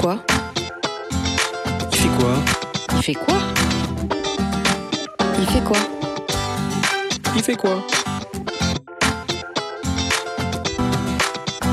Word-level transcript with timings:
quoi 0.00 0.18
Il 1.92 1.98
fait 1.98 2.08
quoi 2.18 2.34
Il 2.94 3.02
fait 3.02 3.14
quoi 3.14 3.34
Il 5.38 5.46
fait 5.46 5.60
quoi 5.60 5.76
Il 7.36 7.42
fait 7.42 7.56
quoi 7.56 7.82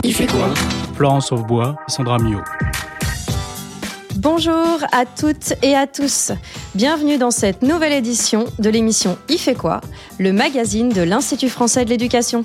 Il 0.03 0.13
fait 0.13 0.27
quoi 0.27 0.49
Florence 0.95 1.27
Sauvebois, 1.27 1.75
Sandra 1.87 2.17
Mio. 2.17 2.39
Bonjour 4.15 4.79
à 4.91 5.05
toutes 5.05 5.53
et 5.61 5.75
à 5.75 5.85
tous. 5.85 6.31
Bienvenue 6.73 7.17
dans 7.17 7.31
cette 7.31 7.61
nouvelle 7.61 7.93
édition 7.93 8.45
de 8.59 8.69
l'émission 8.69 9.17
Il 9.29 9.37
fait 9.37 9.55
quoi 9.55 9.81
Le 10.17 10.31
magazine 10.33 10.89
de 10.89 11.01
l'Institut 11.01 11.49
français 11.49 11.85
de 11.85 11.89
l'éducation. 11.91 12.43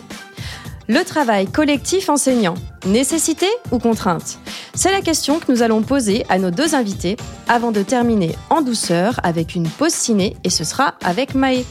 Le 0.88 1.04
travail 1.04 1.46
collectif 1.46 2.08
enseignant, 2.08 2.54
nécessité 2.84 3.46
ou 3.70 3.78
contrainte? 3.78 4.38
C'est 4.74 4.92
la 4.92 5.00
question 5.00 5.40
que 5.40 5.50
nous 5.50 5.62
allons 5.62 5.82
poser 5.82 6.24
à 6.28 6.38
nos 6.38 6.50
deux 6.50 6.74
invités 6.74 7.16
avant 7.48 7.72
de 7.72 7.82
terminer 7.82 8.36
en 8.50 8.62
douceur 8.62 9.18
avec 9.22 9.54
une 9.54 9.68
pause 9.68 9.92
ciné 9.92 10.36
et 10.44 10.50
ce 10.50 10.64
sera 10.64 10.94
avec 11.02 11.34
Maë. 11.34 11.64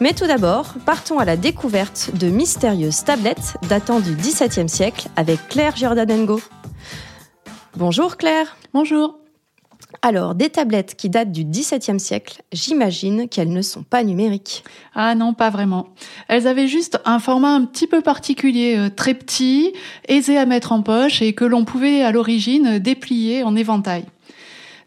Mais 0.00 0.12
tout 0.12 0.26
d'abord, 0.26 0.74
partons 0.84 1.18
à 1.18 1.24
la 1.24 1.36
découverte 1.36 2.10
de 2.14 2.28
mystérieuses 2.28 3.04
tablettes 3.04 3.56
datant 3.68 4.00
du 4.00 4.14
XVIIe 4.14 4.68
siècle 4.68 5.08
avec 5.16 5.48
Claire 5.48 5.76
Giordanengo. 5.76 6.40
Bonjour 7.76 8.16
Claire. 8.16 8.56
Bonjour. 8.74 9.21
Alors, 10.00 10.34
des 10.34 10.48
tablettes 10.48 10.94
qui 10.96 11.10
datent 11.10 11.32
du 11.32 11.44
XVIIe 11.44 12.00
siècle, 12.00 12.42
j'imagine 12.52 13.28
qu'elles 13.28 13.52
ne 13.52 13.62
sont 13.62 13.82
pas 13.82 14.02
numériques. 14.02 14.64
Ah 14.94 15.14
non, 15.14 15.34
pas 15.34 15.50
vraiment. 15.50 15.88
Elles 16.28 16.46
avaient 16.46 16.68
juste 16.68 16.98
un 17.04 17.18
format 17.18 17.54
un 17.54 17.64
petit 17.64 17.86
peu 17.86 18.00
particulier, 18.00 18.76
euh, 18.76 18.88
très 18.88 19.14
petit, 19.14 19.72
aisé 20.08 20.38
à 20.38 20.46
mettre 20.46 20.72
en 20.72 20.82
poche 20.82 21.20
et 21.20 21.34
que 21.34 21.44
l'on 21.44 21.64
pouvait 21.64 22.02
à 22.02 22.10
l'origine 22.10 22.78
déplier 22.78 23.42
en 23.42 23.54
éventail. 23.54 24.06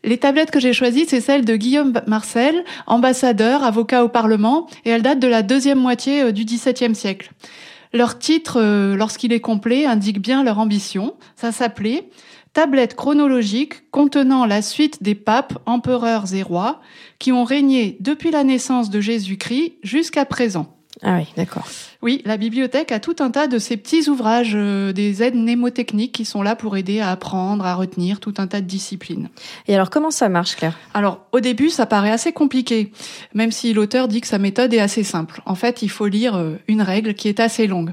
Les 0.04 0.18
tablettes 0.18 0.52
que 0.52 0.60
j'ai 0.60 0.74
choisies, 0.74 1.06
c'est 1.08 1.22
celles 1.22 1.46
de 1.46 1.56
Guillaume 1.56 1.94
Marcel, 2.08 2.64
ambassadeur, 2.86 3.64
avocat 3.64 4.04
au 4.04 4.10
Parlement, 4.10 4.68
et 4.86 4.90
elles 4.90 5.02
datent 5.02 5.20
de 5.20 5.28
la 5.28 5.44
deuxième 5.44 5.80
moitié 5.80 6.24
euh, 6.24 6.32
du 6.32 6.46
XVIIe 6.46 6.96
siècle. 6.96 7.32
Leur 7.94 8.20
titre, 8.20 8.60
euh, 8.60 8.96
lorsqu'il 8.96 9.32
est 9.32 9.40
complet, 9.40 9.86
indique 9.86 10.20
bien 10.20 10.44
leur 10.44 10.60
ambition. 10.60 11.16
Ça 11.38 11.52
s'appelait 11.52 12.10
tablette 12.56 12.96
chronologique 12.96 13.92
contenant 13.92 14.46
la 14.46 14.62
suite 14.62 15.04
des 15.04 15.14
papes, 15.14 15.62
empereurs 15.66 16.34
et 16.34 16.42
rois 16.42 16.80
qui 17.20 17.32
ont 17.32 17.44
régné 17.44 17.98
depuis 18.00 18.32
la 18.32 18.46
naissance 18.46 18.90
de 18.90 19.02
Jésus-Christ 19.02 19.74
jusqu'à 19.84 20.26
présent. 20.26 20.74
Ah 21.04 21.18
oui, 21.18 21.28
d'accord. 21.36 21.68
Oui, 22.06 22.22
la 22.24 22.38
bibliothèque 22.38 22.92
a 22.92 23.00
tout 23.00 23.16
un 23.18 23.32
tas 23.32 23.48
de 23.48 23.58
ces 23.58 23.78
petits 23.78 24.12
ouvrages, 24.12 24.52
euh, 24.54 24.94
des 24.94 25.24
aides 25.24 25.34
mnémotechniques 25.34 26.12
qui 26.12 26.24
sont 26.24 26.44
là 26.44 26.56
pour 26.56 26.78
aider 26.78 27.00
à 27.00 27.10
apprendre, 27.10 27.66
à 27.66 27.74
retenir 27.74 28.20
tout 28.20 28.36
un 28.38 28.46
tas 28.46 28.62
de 28.62 28.68
disciplines. 28.68 29.30
Et 29.68 29.74
alors, 29.74 29.90
comment 29.90 30.12
ça 30.12 30.30
marche, 30.30 30.56
Claire? 30.56 30.78
Alors, 30.94 31.26
au 31.32 31.40
début, 31.40 31.72
ça 31.72 31.88
paraît 31.88 32.12
assez 32.12 32.32
compliqué, 32.32 32.92
même 33.34 33.52
si 33.52 33.74
l'auteur 33.74 34.08
dit 34.08 34.22
que 34.22 34.28
sa 34.28 34.38
méthode 34.38 34.72
est 34.72 34.80
assez 34.80 35.04
simple. 35.04 35.42
En 35.48 35.56
fait, 35.56 35.82
il 35.82 35.90
faut 35.90 36.06
lire 36.06 36.36
euh, 36.36 36.60
une 36.68 36.84
règle 36.84 37.16
qui 37.16 37.28
est 37.28 37.40
assez 37.40 37.66
longue. 37.66 37.92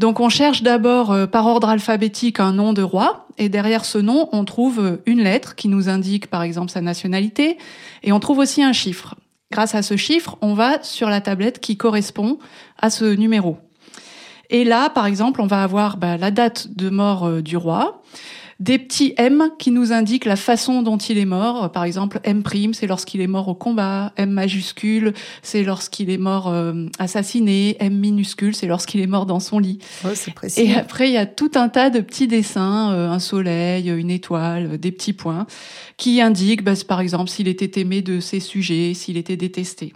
Donc, 0.00 0.18
on 0.18 0.28
cherche 0.28 0.64
d'abord 0.64 1.12
euh, 1.12 1.28
par 1.28 1.46
ordre 1.46 1.68
alphabétique 1.68 2.40
un 2.40 2.52
nom 2.52 2.72
de 2.72 2.82
roi, 2.82 3.28
et 3.38 3.48
derrière 3.48 3.84
ce 3.84 3.98
nom, 3.98 4.28
on 4.32 4.44
trouve 4.44 4.98
une 5.06 5.22
lettre 5.22 5.54
qui 5.54 5.68
nous 5.68 5.88
indique, 5.88 6.26
par 6.26 6.42
exemple, 6.42 6.72
sa 6.72 6.80
nationalité, 6.80 7.58
et 8.02 8.10
on 8.10 8.18
trouve 8.18 8.38
aussi 8.38 8.64
un 8.64 8.72
chiffre. 8.72 9.14
Grâce 9.52 9.74
à 9.74 9.82
ce 9.82 9.98
chiffre, 9.98 10.38
on 10.40 10.54
va 10.54 10.82
sur 10.82 11.10
la 11.10 11.20
tablette 11.20 11.60
qui 11.60 11.76
correspond 11.76 12.38
à 12.78 12.88
ce 12.88 13.04
numéro. 13.04 13.58
Et 14.48 14.64
là, 14.64 14.88
par 14.88 15.04
exemple, 15.04 15.42
on 15.42 15.46
va 15.46 15.62
avoir 15.62 15.98
bah, 15.98 16.16
la 16.16 16.30
date 16.30 16.74
de 16.74 16.88
mort 16.88 17.26
euh, 17.26 17.42
du 17.42 17.58
roi, 17.58 18.02
des 18.60 18.78
petits 18.78 19.14
M 19.16 19.50
qui 19.58 19.70
nous 19.70 19.92
indiquent 19.92 20.24
la 20.24 20.36
façon 20.36 20.82
dont 20.82 20.98
il 20.98 21.18
est 21.18 21.24
mort. 21.24 21.72
Par 21.72 21.84
exemple, 21.84 22.20
M', 22.24 22.42
c'est 22.72 22.86
lorsqu'il 22.86 23.20
est 23.20 23.26
mort 23.26 23.48
au 23.48 23.54
combat. 23.54 24.12
M 24.16 24.30
majuscule, 24.30 25.14
c'est 25.42 25.62
lorsqu'il 25.62 26.10
est 26.10 26.18
mort 26.18 26.48
euh, 26.48 26.86
assassiné. 26.98 27.76
M 27.80 27.96
minuscule, 27.98 28.54
c'est 28.54 28.66
lorsqu'il 28.66 29.00
est 29.00 29.06
mort 29.06 29.26
dans 29.26 29.40
son 29.40 29.58
lit. 29.58 29.78
Oh, 30.04 30.08
précis. 30.34 30.60
Et 30.60 30.74
après, 30.74 31.08
il 31.08 31.12
y 31.14 31.18
a 31.18 31.26
tout 31.26 31.52
un 31.54 31.68
tas 31.68 31.90
de 31.90 32.00
petits 32.00 32.28
dessins, 32.28 32.92
euh, 32.92 33.08
un 33.08 33.18
soleil, 33.18 33.88
une 33.88 34.10
étoile, 34.10 34.78
des 34.78 34.92
petits 34.92 35.12
points, 35.12 35.46
qui 35.96 36.20
indiquent, 36.20 36.64
bah, 36.64 36.72
par 36.86 37.00
exemple, 37.00 37.30
s'il 37.30 37.48
était 37.48 37.80
aimé 37.80 38.02
de 38.02 38.20
ses 38.20 38.40
sujets, 38.40 38.94
s'il 38.94 39.16
était 39.16 39.36
détesté. 39.36 39.92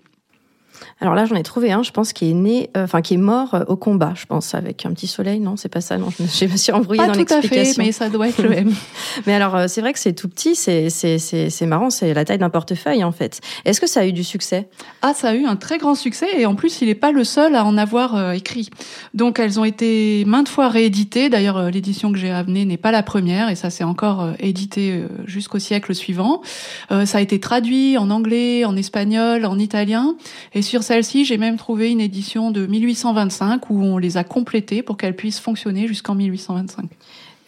Alors 1.01 1.15
là, 1.15 1.25
j'en 1.25 1.35
ai 1.37 1.43
trouvé 1.43 1.73
un, 1.73 1.83
je 1.83 1.91
pense, 1.91 2.13
qui 2.13 2.31
est 2.31 2.35
né, 2.35 2.71
euh, 2.77 2.85
enfin 2.85 3.03
qui 3.03 3.15
est 3.15 3.19
mort 3.19 3.55
euh, 3.55 3.65
au 3.69 3.77
combat, 3.77 4.13
je 4.15 4.27
pense, 4.27 4.55
avec 4.55 4.87
un 4.87 4.93
petit 4.93 5.07
soleil. 5.07 5.41
Non, 5.41 5.57
c'est 5.57 5.69
pas 5.69 5.81
ça. 5.81 5.99
Non, 5.99 6.09
je 6.11 6.47
me, 6.47 6.57
suis 6.57 6.73
embrouillée 6.73 6.99
Pas 6.99 7.09
dans 7.09 7.13
tout 7.13 7.33
à 7.33 7.43
fait, 7.43 7.57
l'explication. 7.57 7.83
mais 7.83 7.93
ça 7.93 8.09
doit 8.09 8.29
être 8.29 8.43
le 8.43 8.53
M. 8.53 8.73
Mais 9.27 9.35
alors, 9.35 9.57
euh, 9.57 9.67
c'est 9.69 9.81
vrai 9.81 9.93
que 9.93 9.99
c'est 9.99 10.13
tout 10.15 10.29
petit, 10.29 10.55
c'est 10.55 10.91
c'est 10.91 11.19
c'est 11.19 11.67
marrant, 11.67 11.91
c'est 11.91 12.15
la 12.15 12.25
taille 12.25 12.39
d'un 12.39 12.51
portefeuille 12.51 13.05
en 13.05 13.13
fait. 13.13 13.41
Est-ce 13.65 13.81
que 13.81 13.87
ça 13.87 14.01
a 14.01 14.07
eu 14.07 14.13
du 14.13 14.25
succès? 14.25 14.69
Ah, 15.03 15.15
ça 15.15 15.31
a 15.31 15.35
eu 15.35 15.45
un 15.45 15.57
très 15.57 15.79
grand 15.79 15.95
succès 15.95 16.27
et 16.37 16.47
en 16.47 16.55
plus, 16.55 16.81
il 16.81 16.89
n'est 16.89 16.95
pas 16.95 17.13
le 17.13 17.25
seul 17.25 17.55
à 17.55 17.65
en 17.65 17.77
avoir 17.77 18.17
euh, 18.17 18.33
écrit. 18.33 18.71
Donc, 19.15 19.39
elles 19.39 19.59
ont 19.61 19.65
été 19.65 20.25
maintes 20.27 20.49
fois 20.49 20.69
rééditées. 20.69 21.29
D'ailleurs, 21.29 21.57
euh, 21.57 21.71
l'édition 21.71 22.13
que 22.13 22.19
j'ai 22.19 22.31
amenée 22.31 22.65
n'est 22.65 22.77
pas 22.77 22.91
la 22.91 23.03
première 23.03 23.49
et 23.49 23.55
ça 23.55 23.71
s'est 23.71 23.85
encore 23.85 24.23
euh, 24.23 24.33
édité 24.39 24.93
euh, 24.93 25.09
jusqu'au 25.25 25.59
siècle 25.59 25.95
suivant. 25.95 26.43
Euh, 26.91 27.07
ça 27.07 27.19
a 27.19 27.21
été 27.21 27.41
traduit 27.41 27.99
en 27.99 28.11
anglais, 28.11 28.65
en 28.65 28.77
espagnol, 28.77 29.45
en 29.45 29.59
italien. 29.59 30.17
Et 30.55 30.63
sur 30.67 30.83
celle-ci, 30.83 31.25
j'ai 31.25 31.39
même 31.39 31.57
trouvé 31.57 31.91
une 31.91 32.01
édition 32.01 32.51
de 32.51 32.67
1825 32.67 33.71
où 33.71 33.83
on 33.83 33.99
les 33.99 34.17
a 34.17 34.25
complétées 34.25 34.83
pour 34.83 34.97
qu'elles 34.97 35.17
puissent 35.17 35.41
fonctionner 35.41 35.89
jusqu'en 35.89 36.15
1825. 36.15 36.91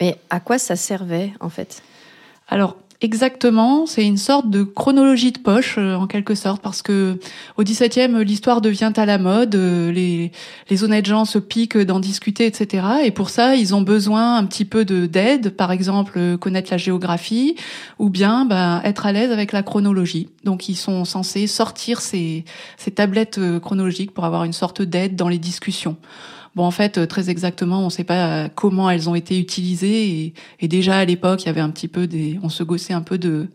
Mais 0.01 0.17
à 0.29 0.39
quoi 0.39 0.57
ça 0.57 0.75
servait 0.75 1.33
en 1.39 1.49
fait? 1.49 1.83
Alors 2.47 2.77
exactement, 3.01 3.85
c'est 3.85 4.05
une 4.05 4.17
sorte 4.17 4.49
de 4.49 4.63
chronologie 4.63 5.31
de 5.31 5.39
poche 5.39 5.75
euh, 5.77 5.95
en 5.95 6.07
quelque 6.07 6.35
sorte 6.35 6.61
parce 6.61 6.81
que 6.81 7.19
au 7.57 7.63
XVIIe 7.63 8.23
l'histoire 8.23 8.61
devient 8.61 8.91
à 8.95 9.05
la 9.05 9.17
mode, 9.17 9.55
euh, 9.55 9.91
les 9.91 10.31
les 10.69 10.83
honnêtes 10.83 11.05
gens 11.05 11.25
se 11.25 11.39
piquent 11.39 11.77
d'en 11.77 11.99
discuter, 11.99 12.45
etc. 12.45 12.85
Et 13.05 13.11
pour 13.11 13.29
ça 13.29 13.55
ils 13.55 13.73
ont 13.73 13.81
besoin 13.81 14.35
un 14.35 14.45
petit 14.45 14.65
peu 14.65 14.85
de 14.85 15.05
d'aide, 15.05 15.55
par 15.55 15.71
exemple 15.71 16.13
euh, 16.17 16.37
connaître 16.37 16.71
la 16.71 16.77
géographie 16.77 17.55
ou 17.99 18.09
bien 18.09 18.45
ben, 18.45 18.81
être 18.83 19.05
à 19.05 19.11
l'aise 19.11 19.31
avec 19.31 19.53
la 19.53 19.63
chronologie. 19.63 20.29
Donc 20.43 20.67
ils 20.67 20.75
sont 20.75 21.05
censés 21.05 21.47
sortir 21.47 22.01
ces 22.01 22.43
ces 22.77 22.91
tablettes 22.91 23.39
chronologiques 23.61 24.13
pour 24.13 24.25
avoir 24.25 24.43
une 24.43 24.53
sorte 24.53 24.81
d'aide 24.81 25.15
dans 25.15 25.29
les 25.29 25.39
discussions. 25.39 25.95
Bon, 26.59 26.65
en 26.65 26.71
fait, 26.71 26.97
euh, 26.97 27.07
très 27.07 27.29
exactement, 27.29 27.79
on 27.79 27.85
ne 27.85 27.89
sait 27.89 28.03
pas 28.03 28.27
euh, 28.27 28.47
comment 28.53 28.89
elles 28.89 29.07
ont 29.07 29.15
été 29.15 29.39
utilisées. 29.39 30.09
Et, 30.09 30.33
et 30.59 30.67
déjà 30.67 30.97
à 30.97 31.05
l'époque, 31.05 31.43
il 31.43 31.45
y 31.45 31.49
avait 31.49 31.61
un 31.61 31.69
petit 31.69 31.87
peu 31.87 32.05
des, 32.05 32.37
on 32.43 32.49
se 32.49 32.63
gossait 32.63 32.91
un 32.91 33.01
peu 33.01 33.17
de 33.17 33.47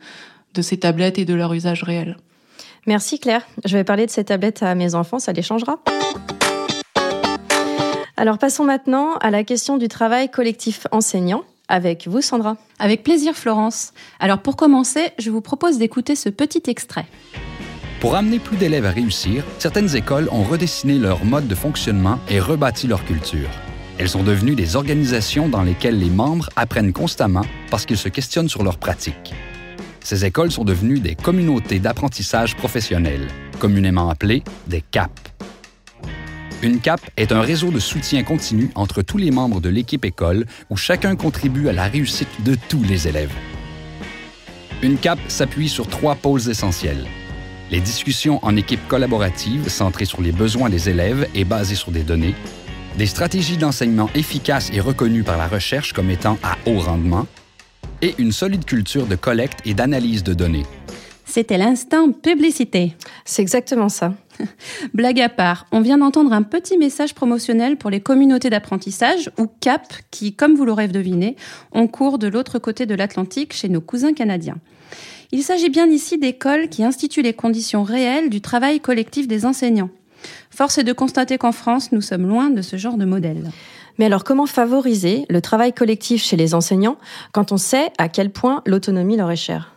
de 0.54 0.62
ces 0.62 0.78
tablettes 0.78 1.18
et 1.18 1.26
de 1.26 1.34
leur 1.34 1.52
usage 1.52 1.82
réel. 1.82 2.16
Merci 2.86 3.18
Claire. 3.18 3.42
Je 3.66 3.76
vais 3.76 3.84
parler 3.84 4.06
de 4.06 4.10
ces 4.10 4.24
tablettes 4.24 4.62
à 4.62 4.74
mes 4.74 4.94
enfants, 4.94 5.18
ça 5.18 5.32
les 5.34 5.42
changera. 5.42 5.80
Alors 8.16 8.38
passons 8.38 8.64
maintenant 8.64 9.16
à 9.20 9.30
la 9.30 9.44
question 9.44 9.76
du 9.76 9.88
travail 9.88 10.30
collectif 10.30 10.86
enseignant 10.90 11.42
avec 11.68 12.08
vous 12.08 12.22
Sandra. 12.22 12.56
Avec 12.78 13.02
plaisir, 13.02 13.34
Florence. 13.34 13.92
Alors 14.18 14.38
pour 14.38 14.56
commencer, 14.56 15.10
je 15.18 15.30
vous 15.30 15.42
propose 15.42 15.76
d'écouter 15.76 16.16
ce 16.16 16.30
petit 16.30 16.62
extrait. 16.68 17.04
Pour 18.00 18.16
amener 18.16 18.38
plus 18.38 18.56
d'élèves 18.56 18.84
à 18.84 18.90
réussir, 18.90 19.44
certaines 19.58 19.96
écoles 19.96 20.28
ont 20.30 20.42
redessiné 20.42 20.98
leur 20.98 21.24
mode 21.24 21.48
de 21.48 21.54
fonctionnement 21.54 22.18
et 22.28 22.38
rebâti 22.38 22.86
leur 22.86 23.04
culture. 23.04 23.48
Elles 23.98 24.08
sont 24.08 24.22
devenues 24.22 24.56
des 24.56 24.76
organisations 24.76 25.48
dans 25.48 25.62
lesquelles 25.62 25.98
les 25.98 26.10
membres 26.10 26.48
apprennent 26.56 26.92
constamment 26.92 27.46
parce 27.70 27.86
qu'ils 27.86 27.96
se 27.96 28.08
questionnent 28.08 28.48
sur 28.48 28.62
leurs 28.62 28.78
pratiques. 28.78 29.34
Ces 30.00 30.24
écoles 30.24 30.50
sont 30.50 30.64
devenues 30.64 31.00
des 31.00 31.14
communautés 31.14 31.78
d'apprentissage 31.78 32.56
professionnel, 32.56 33.28
communément 33.58 34.10
appelées 34.10 34.42
des 34.66 34.82
CAP. 34.82 35.10
Une 36.62 36.80
CAP 36.80 37.00
est 37.16 37.32
un 37.32 37.40
réseau 37.40 37.70
de 37.70 37.78
soutien 37.78 38.22
continu 38.22 38.70
entre 38.74 39.02
tous 39.02 39.18
les 39.18 39.30
membres 39.30 39.60
de 39.60 39.68
l'équipe 39.68 40.04
école 40.04 40.44
où 40.70 40.76
chacun 40.76 41.14
contribue 41.14 41.68
à 41.68 41.72
la 41.72 41.84
réussite 41.84 42.42
de 42.44 42.56
tous 42.68 42.82
les 42.82 43.06
élèves. 43.06 43.32
Une 44.82 44.98
CAP 44.98 45.18
s'appuie 45.28 45.68
sur 45.68 45.86
trois 45.86 46.14
pôles 46.14 46.48
essentiels. 46.50 47.06
Les 47.70 47.80
discussions 47.80 48.38
en 48.42 48.56
équipe 48.56 48.86
collaborative 48.88 49.68
centrées 49.68 50.04
sur 50.04 50.20
les 50.20 50.32
besoins 50.32 50.68
des 50.68 50.90
élèves 50.90 51.28
et 51.34 51.44
basées 51.44 51.74
sur 51.74 51.90
des 51.90 52.02
données, 52.02 52.34
des 52.98 53.06
stratégies 53.06 53.56
d'enseignement 53.56 54.10
efficaces 54.14 54.70
et 54.72 54.80
reconnues 54.80 55.22
par 55.22 55.38
la 55.38 55.48
recherche 55.48 55.92
comme 55.92 56.10
étant 56.10 56.38
à 56.42 56.56
haut 56.66 56.78
rendement, 56.78 57.26
et 58.02 58.14
une 58.18 58.32
solide 58.32 58.66
culture 58.66 59.06
de 59.06 59.16
collecte 59.16 59.60
et 59.64 59.72
d'analyse 59.72 60.22
de 60.22 60.34
données. 60.34 60.66
C'était 61.24 61.56
l'instant 61.56 62.12
publicité. 62.12 62.94
C'est 63.24 63.40
exactement 63.40 63.88
ça. 63.88 64.12
Blague 64.94 65.20
à 65.20 65.30
part, 65.30 65.66
on 65.72 65.80
vient 65.80 65.98
d'entendre 65.98 66.32
un 66.34 66.42
petit 66.42 66.76
message 66.76 67.14
promotionnel 67.14 67.76
pour 67.76 67.88
les 67.88 68.00
communautés 68.00 68.50
d'apprentissage, 68.50 69.30
ou 69.38 69.46
CAP, 69.60 69.94
qui, 70.10 70.34
comme 70.34 70.54
vous 70.54 70.66
l'aurez 70.66 70.86
deviné, 70.86 71.36
ont 71.72 71.86
cours 71.86 72.18
de 72.18 72.28
l'autre 72.28 72.58
côté 72.58 72.84
de 72.84 72.94
l'Atlantique 72.94 73.54
chez 73.54 73.70
nos 73.70 73.80
cousins 73.80 74.12
canadiens. 74.12 74.58
Il 75.34 75.42
s'agit 75.42 75.68
bien 75.68 75.90
ici 75.90 76.16
d'écoles 76.16 76.68
qui 76.68 76.84
instituent 76.84 77.20
les 77.20 77.32
conditions 77.32 77.82
réelles 77.82 78.30
du 78.30 78.40
travail 78.40 78.78
collectif 78.78 79.26
des 79.26 79.44
enseignants. 79.44 79.90
Force 80.48 80.78
est 80.78 80.84
de 80.84 80.92
constater 80.92 81.38
qu'en 81.38 81.50
France, 81.50 81.90
nous 81.90 82.02
sommes 82.02 82.28
loin 82.28 82.50
de 82.50 82.62
ce 82.62 82.76
genre 82.76 82.96
de 82.96 83.04
modèle. 83.04 83.50
Mais 83.98 84.04
alors 84.04 84.22
comment 84.22 84.46
favoriser 84.46 85.26
le 85.28 85.40
travail 85.40 85.72
collectif 85.72 86.22
chez 86.22 86.36
les 86.36 86.54
enseignants 86.54 86.98
quand 87.32 87.50
on 87.50 87.56
sait 87.56 87.90
à 87.98 88.08
quel 88.08 88.30
point 88.30 88.62
l'autonomie 88.64 89.16
leur 89.16 89.28
est 89.32 89.34
chère? 89.34 89.73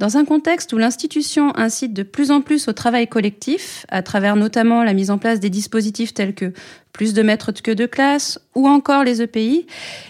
Dans 0.00 0.16
un 0.16 0.24
contexte 0.24 0.72
où 0.72 0.78
l'institution 0.78 1.54
incite 1.56 1.92
de 1.92 2.02
plus 2.02 2.30
en 2.30 2.40
plus 2.40 2.68
au 2.68 2.72
travail 2.72 3.06
collectif, 3.06 3.84
à 3.90 4.02
travers 4.02 4.34
notamment 4.34 4.82
la 4.82 4.94
mise 4.94 5.10
en 5.10 5.18
place 5.18 5.40
des 5.40 5.50
dispositifs 5.50 6.14
tels 6.14 6.34
que 6.34 6.54
plus 6.92 7.12
de 7.12 7.22
maîtres 7.22 7.52
que 7.52 7.70
de 7.70 7.84
classe 7.84 8.40
ou 8.54 8.66
encore 8.66 9.04
les 9.04 9.20
EPI, 9.20 9.66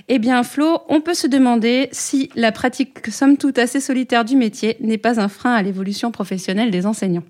eh 0.09 0.21
bien 0.21 0.45
Flo, 0.45 0.79
on 0.89 1.01
peut 1.01 1.15
se 1.15 1.27
demander 1.27 1.89
si 1.91 2.31
la 2.37 2.53
pratique 2.53 3.09
somme 3.09 3.37
toute 3.37 3.59
assez 3.59 3.81
solitaire 3.81 4.25
du 4.25 4.37
métier 4.37 4.77
n'est 4.79 4.97
pas 4.97 5.21
un 5.21 5.29
frein 5.29 5.55
à 5.55 5.63
l'évolution 5.63 6.13
professionnelle 6.13 6.71
des 6.71 6.87
enseignants. 6.87 7.25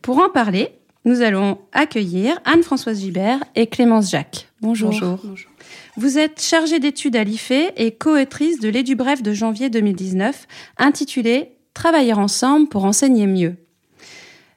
Pour 0.00 0.18
en 0.18 0.30
parler, 0.30 0.70
nous 1.04 1.20
allons 1.20 1.58
accueillir 1.72 2.40
Anne-Françoise 2.46 3.00
Gibert 3.00 3.44
et 3.54 3.66
Clémence 3.66 4.10
Jacques. 4.10 4.48
Bonjour. 4.62 4.90
Bonjour. 4.92 5.18
Vous 5.98 6.16
êtes 6.16 6.40
chargée 6.40 6.78
d'études 6.78 7.16
à 7.16 7.24
l'IFE 7.24 7.52
et 7.76 7.92
coautrice 7.92 8.60
de 8.60 8.70
l'Édubref 8.70 9.22
de 9.22 9.34
janvier 9.34 9.68
2019, 9.68 10.46
intitulée 10.78 11.50
travailler 11.74 12.12
ensemble 12.12 12.68
pour 12.68 12.84
enseigner 12.84 13.26
mieux. 13.26 13.56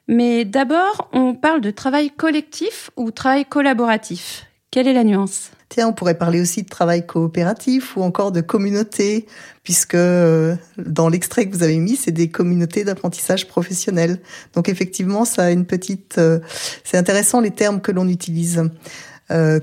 Mais 0.08 0.44
d'abord, 0.44 1.08
on 1.12 1.34
parle 1.34 1.60
de 1.60 1.70
travail 1.70 2.10
collectif 2.10 2.90
ou 2.96 3.10
travail 3.10 3.44
collaboratif. 3.44 4.46
Quelle 4.70 4.88
est 4.88 4.92
la 4.92 5.04
nuance? 5.04 5.50
Tiens, 5.68 5.88
on 5.88 5.92
pourrait 5.92 6.16
parler 6.16 6.40
aussi 6.40 6.62
de 6.62 6.68
travail 6.68 7.06
coopératif 7.06 7.96
ou 7.96 8.02
encore 8.02 8.30
de 8.30 8.40
communauté, 8.40 9.26
puisque 9.64 9.94
euh, 9.94 10.54
dans 10.78 11.08
l'extrait 11.08 11.48
que 11.48 11.56
vous 11.56 11.64
avez 11.64 11.78
mis, 11.78 11.96
c'est 11.96 12.12
des 12.12 12.30
communautés 12.30 12.84
d'apprentissage 12.84 13.48
professionnel. 13.48 14.20
Donc 14.54 14.68
effectivement, 14.68 15.24
ça 15.24 15.46
a 15.46 15.50
une 15.50 15.66
petite... 15.66 16.18
Euh, 16.18 16.38
c'est 16.84 16.96
intéressant 16.96 17.40
les 17.40 17.50
termes 17.50 17.80
que 17.80 17.90
l'on 17.90 18.06
utilise. 18.06 18.62
Euh, 19.32 19.58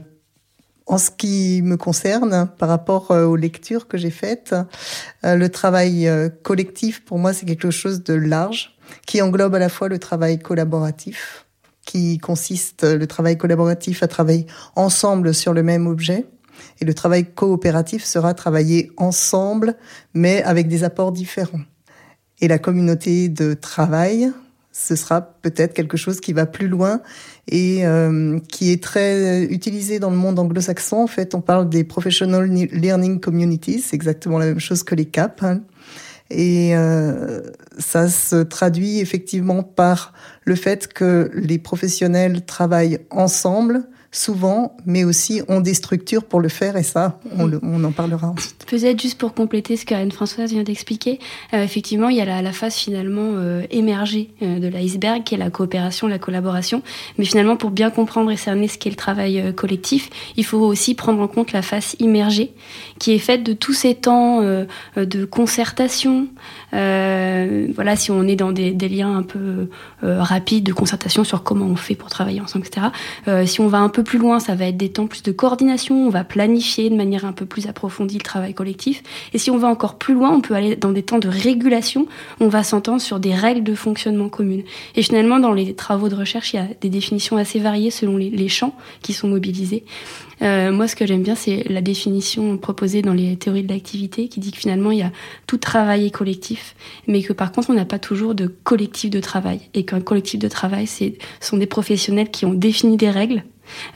en 0.85 0.97
ce 0.97 1.11
qui 1.11 1.61
me 1.63 1.77
concerne, 1.77 2.49
par 2.57 2.69
rapport 2.69 3.11
euh, 3.11 3.25
aux 3.25 3.35
lectures 3.35 3.87
que 3.87 3.97
j'ai 3.97 4.09
faites, 4.09 4.55
euh, 5.25 5.35
le 5.35 5.49
travail 5.49 6.07
euh, 6.07 6.29
collectif, 6.29 7.05
pour 7.05 7.19
moi, 7.19 7.33
c'est 7.33 7.45
quelque 7.45 7.71
chose 7.71 8.03
de 8.03 8.13
large, 8.13 8.77
qui 9.05 9.21
englobe 9.21 9.55
à 9.55 9.59
la 9.59 9.69
fois 9.69 9.87
le 9.87 9.97
travail 9.97 10.39
collaboratif, 10.39 11.45
qui 11.85 12.17
consiste, 12.17 12.83
le 12.83 13.07
travail 13.07 13.37
collaboratif 13.37 14.03
à 14.03 14.07
travailler 14.07 14.45
ensemble 14.75 15.33
sur 15.33 15.53
le 15.53 15.63
même 15.63 15.87
objet, 15.87 16.25
et 16.79 16.85
le 16.85 16.93
travail 16.93 17.25
coopératif 17.33 18.03
sera 18.03 18.33
travailler 18.33 18.91
ensemble, 18.97 19.75
mais 20.13 20.43
avec 20.43 20.67
des 20.67 20.83
apports 20.83 21.11
différents. 21.11 21.61
Et 22.39 22.47
la 22.47 22.59
communauté 22.59 23.29
de 23.29 23.53
travail, 23.53 24.31
ce 24.73 24.95
sera 24.95 25.21
peut-être 25.21 25.73
quelque 25.73 25.97
chose 25.97 26.19
qui 26.19 26.33
va 26.33 26.47
plus 26.47 26.67
loin 26.67 27.01
et 27.47 27.85
euh, 27.85 28.39
qui 28.49 28.71
est 28.71 28.83
très 28.83 29.43
utilisé 29.43 29.99
dans 29.99 30.09
le 30.09 30.17
monde 30.17 30.39
anglo-saxon. 30.39 30.97
En 30.97 31.07
fait, 31.07 31.35
on 31.35 31.41
parle 31.41 31.69
des 31.69 31.83
Professional 31.83 32.45
Learning 32.45 33.19
Communities, 33.19 33.81
c'est 33.81 33.95
exactement 33.95 34.39
la 34.39 34.47
même 34.47 34.59
chose 34.59 34.83
que 34.83 34.95
les 34.95 35.05
CAP. 35.05 35.43
Hein. 35.43 35.61
Et 36.31 36.75
euh, 36.75 37.41
ça 37.77 38.09
se 38.09 38.37
traduit 38.37 38.99
effectivement 38.99 39.61
par 39.61 40.13
le 40.43 40.55
fait 40.55 40.91
que 40.91 41.29
les 41.35 41.59
professionnels 41.59 42.43
travaillent 42.43 42.99
ensemble 43.11 43.83
souvent, 44.13 44.77
mais 44.85 45.03
aussi 45.03 45.41
ont 45.49 45.59
des 45.59 45.73
structures 45.73 46.23
pour 46.23 46.39
le 46.39 46.47
faire, 46.47 46.77
et 46.77 46.83
ça, 46.83 47.19
on, 47.37 47.51
on 47.63 47.83
en 47.83 47.91
parlera 47.91 48.29
ensuite. 48.29 48.63
Peut-être 48.67 49.01
juste 49.01 49.17
pour 49.17 49.33
compléter 49.33 49.75
ce 49.75 49.85
qu'Anne-Françoise 49.85 50.51
vient 50.51 50.63
d'expliquer, 50.63 51.19
euh, 51.53 51.63
effectivement, 51.63 52.09
il 52.09 52.17
y 52.17 52.21
a 52.21 52.25
la, 52.25 52.41
la 52.43 52.51
phase 52.51 52.75
finalement 52.75 53.31
euh, 53.33 53.63
émergée 53.71 54.29
euh, 54.43 54.59
de 54.59 54.67
l'iceberg, 54.67 55.23
qui 55.23 55.33
est 55.33 55.37
la 55.39 55.49
coopération, 55.49 56.07
la 56.07 56.19
collaboration, 56.19 56.83
mais 57.17 57.25
finalement, 57.25 57.57
pour 57.57 57.71
bien 57.71 57.89
comprendre 57.89 58.29
et 58.29 58.37
cerner 58.37 58.67
ce 58.67 58.77
qu'est 58.77 58.91
le 58.91 58.95
travail 58.95 59.53
collectif, 59.55 60.11
il 60.37 60.45
faut 60.45 60.59
aussi 60.59 60.93
prendre 60.93 61.19
en 61.19 61.27
compte 61.27 61.51
la 61.51 61.63
phase 61.63 61.95
immergée, 61.99 62.53
qui 62.99 63.13
est 63.13 63.19
faite 63.19 63.43
de 63.43 63.53
tous 63.53 63.73
ces 63.73 63.95
temps 63.95 64.41
de 64.95 65.25
concertation, 65.25 66.27
voilà, 66.71 67.95
si 67.95 68.11
on 68.11 68.27
est 68.27 68.35
dans 68.35 68.51
des, 68.51 68.71
des 68.71 68.89
liens 68.89 69.15
un 69.15 69.23
peu 69.23 69.69
rapides 70.01 70.63
de 70.63 70.73
concertation 70.73 71.23
sur 71.23 71.43
comment 71.43 71.65
on 71.65 71.75
fait 71.75 71.95
pour 71.95 72.09
travailler 72.09 72.41
ensemble, 72.41 72.67
etc. 72.67 72.87
si 73.45 73.59
on 73.59 73.67
va 73.67 73.79
un 73.79 73.89
peu 73.89 74.02
plus 74.03 74.19
loin, 74.19 74.39
ça 74.39 74.55
va 74.55 74.65
être 74.65 74.77
des 74.77 74.89
temps 74.89 75.07
plus 75.07 75.23
de 75.23 75.31
coordination, 75.31 76.07
on 76.07 76.09
va 76.09 76.23
planifier 76.23 76.89
de 76.89 76.95
manière 76.95 77.25
un 77.25 77.31
peu 77.33 77.45
plus 77.45 77.67
approfondie 77.67 78.17
le 78.17 78.23
travail 78.23 78.53
collectif. 78.53 79.03
Et 79.33 79.37
si 79.37 79.51
on 79.51 79.57
va 79.57 79.67
encore 79.67 79.97
plus 79.97 80.13
loin, 80.13 80.31
on 80.31 80.41
peut 80.41 80.53
aller 80.53 80.75
dans 80.75 80.91
des 80.91 81.03
temps 81.03 81.19
de 81.19 81.27
régulation, 81.27 82.07
on 82.39 82.47
va 82.47 82.63
s'entendre 82.63 83.01
sur 83.01 83.19
des 83.19 83.33
règles 83.33 83.63
de 83.63 83.75
fonctionnement 83.75 84.29
communes. 84.29 84.63
Et 84.95 85.03
finalement, 85.03 85.39
dans 85.39 85.53
les 85.53 85.73
travaux 85.73 86.09
de 86.09 86.15
recherche, 86.15 86.53
il 86.53 86.57
y 86.57 86.59
a 86.59 86.67
des 86.81 86.89
définitions 86.89 87.37
assez 87.37 87.59
variées 87.59 87.91
selon 87.91 88.17
les, 88.17 88.47
champs 88.49 88.75
qui 89.01 89.13
sont 89.13 89.27
mobilisés. 89.27 89.83
Euh, 90.41 90.71
moi, 90.71 90.87
ce 90.87 90.95
que 90.95 91.05
j'aime 91.05 91.23
bien, 91.23 91.35
c'est 91.35 91.63
la 91.69 91.81
définition 91.81 92.57
proposée 92.57 93.01
dans 93.01 93.13
les 93.13 93.37
théories 93.37 93.63
de 93.63 93.71
l'activité 93.71 94.27
qui 94.27 94.39
dit 94.39 94.51
que 94.51 94.57
finalement, 94.57 94.91
il 94.91 94.99
y 94.99 95.03
a 95.03 95.11
tout 95.47 95.57
travail 95.57 96.05
est 96.05 96.11
collectif, 96.11 96.75
mais 97.07 97.23
que 97.23 97.33
par 97.33 97.51
contre, 97.51 97.69
on 97.69 97.73
n'a 97.73 97.85
pas 97.85 97.99
toujours 97.99 98.35
de 98.35 98.47
collectif 98.47 99.09
de 99.09 99.21
travail. 99.21 99.61
Et 99.73 99.85
qu'un 99.85 100.01
collectif 100.01 100.39
de 100.39 100.49
travail, 100.49 100.87
ce 100.87 101.05
sont 101.39 101.57
des 101.57 101.65
professionnels 101.65 102.29
qui 102.29 102.45
ont 102.45 102.53
défini 102.53 102.97
des 102.97 103.09
règles 103.09 103.43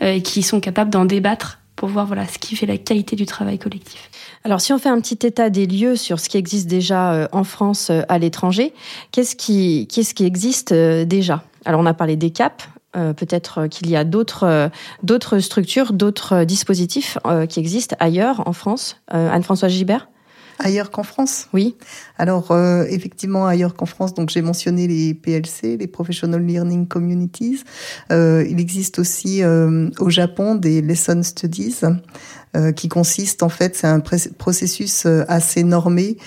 et 0.02 0.22
qui 0.22 0.44
sont 0.44 0.60
capables 0.60 0.90
d'en 0.90 1.06
débattre 1.06 1.60
pour 1.76 1.90
voir 1.90 2.06
voilà 2.08 2.26
ce 2.28 2.40
qui 2.40 2.56
fait 2.56 2.66
la 2.66 2.78
qualité 2.78 3.16
du 3.16 3.26
travail 3.26 3.60
collectif. 3.60 4.10
Alors 4.44 4.62
si 4.62 4.74
on 4.74 4.80
fait 4.80 4.90
un 4.90 5.00
petit 5.00 5.26
état 5.26 5.50
des 5.50 5.68
lieux 5.68 5.96
sur 5.96 6.20
ce 6.20 6.28
qui 6.30 6.38
existe 6.38 6.68
déjà 6.68 7.14
euh, 7.14 7.28
en 7.32 7.44
France 7.44 7.92
à 8.10 8.18
l'étranger, 8.18 8.74
qu'est-ce 9.12 9.36
qui 9.36 9.88
qu'est-ce 9.88 10.14
qui 10.14 10.26
existe 10.26 10.74
déjà? 10.74 11.44
Alors 11.66 11.82
on 11.82 11.86
a 11.86 11.94
parlé 11.94 12.16
des 12.16 12.32
CAP, 12.32 12.64
euh, 12.98 13.14
peut-être 13.14 13.68
qu'il 13.68 13.90
y 13.90 13.96
a 13.96 14.04
d'autres 14.04 14.70
d'autres 15.04 15.40
structures, 15.40 15.94
d'autres 15.94 16.46
dispositifs 16.46 17.18
euh, 17.28 17.46
qui 17.46 17.60
existent 17.60 17.96
ailleurs 18.00 18.48
en 18.48 18.54
France. 18.54 18.98
Euh, 19.14 19.30
Anne-Françoise 19.30 19.72
Gibert? 19.72 20.08
Ailleurs 20.60 20.92
qu'en 20.92 21.04
France 21.04 21.48
Oui. 21.54 21.76
Alors, 22.18 22.52
euh, 22.52 22.86
effectivement, 22.90 23.46
ailleurs 23.46 23.76
qu'en 23.76 23.86
France, 23.86 24.14
donc 24.14 24.30
j'ai 24.30 24.42
mentionné 24.42 24.88
les 24.88 25.14
PLC, 25.14 25.78
les 25.78 25.88
Professional 25.88 26.44
Learning 26.44 26.88
Communities. 26.88 27.64
Euh, 28.12 28.46
il 28.50 28.60
existe 28.60 29.00
aussi 29.00 29.44
euh, 29.44 29.90
au 30.00 30.10
Japon 30.10 30.56
des 30.56 30.82
Lesson 30.82 31.22
Studies, 31.24 31.82
qui 32.76 32.90
consiste 32.90 33.44
en 33.44 33.50
fait, 33.50 33.76
c'est 33.76 33.88
un 33.88 34.00
processus 34.00 35.06
assez 35.28 35.64
normé, 35.64 36.18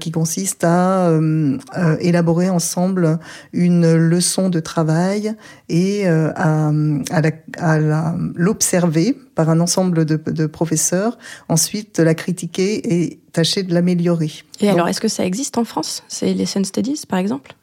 qui 0.00 0.10
consiste 0.10 0.64
à 0.64 1.10
élaborer 2.00 2.48
ensemble 2.48 3.18
une 3.52 3.94
leçon 3.94 4.48
de 4.48 4.60
travail 4.60 5.34
et 5.68 6.06
à, 6.06 6.72
à 7.58 7.78
l'observer 8.34 9.16
par 9.34 9.50
un 9.50 9.60
ensemble 9.60 10.04
de, 10.04 10.16
de 10.16 10.46
professeurs, 10.46 11.18
ensuite 11.48 11.98
la 11.98 12.14
critiquer 12.14 13.02
et 13.02 13.20
tâcher 13.32 13.62
de 13.62 13.72
l'améliorer. 13.74 14.32
Et 14.60 14.66
Donc, 14.66 14.74
alors, 14.74 14.88
est-ce 14.88 15.00
que 15.00 15.08
ça 15.08 15.24
existe 15.24 15.58
en 15.58 15.64
France 15.64 16.02
C'est 16.08 16.32
Lesson 16.34 16.64
Studies, 16.64 17.02
par 17.08 17.18
exemple? 17.18 17.54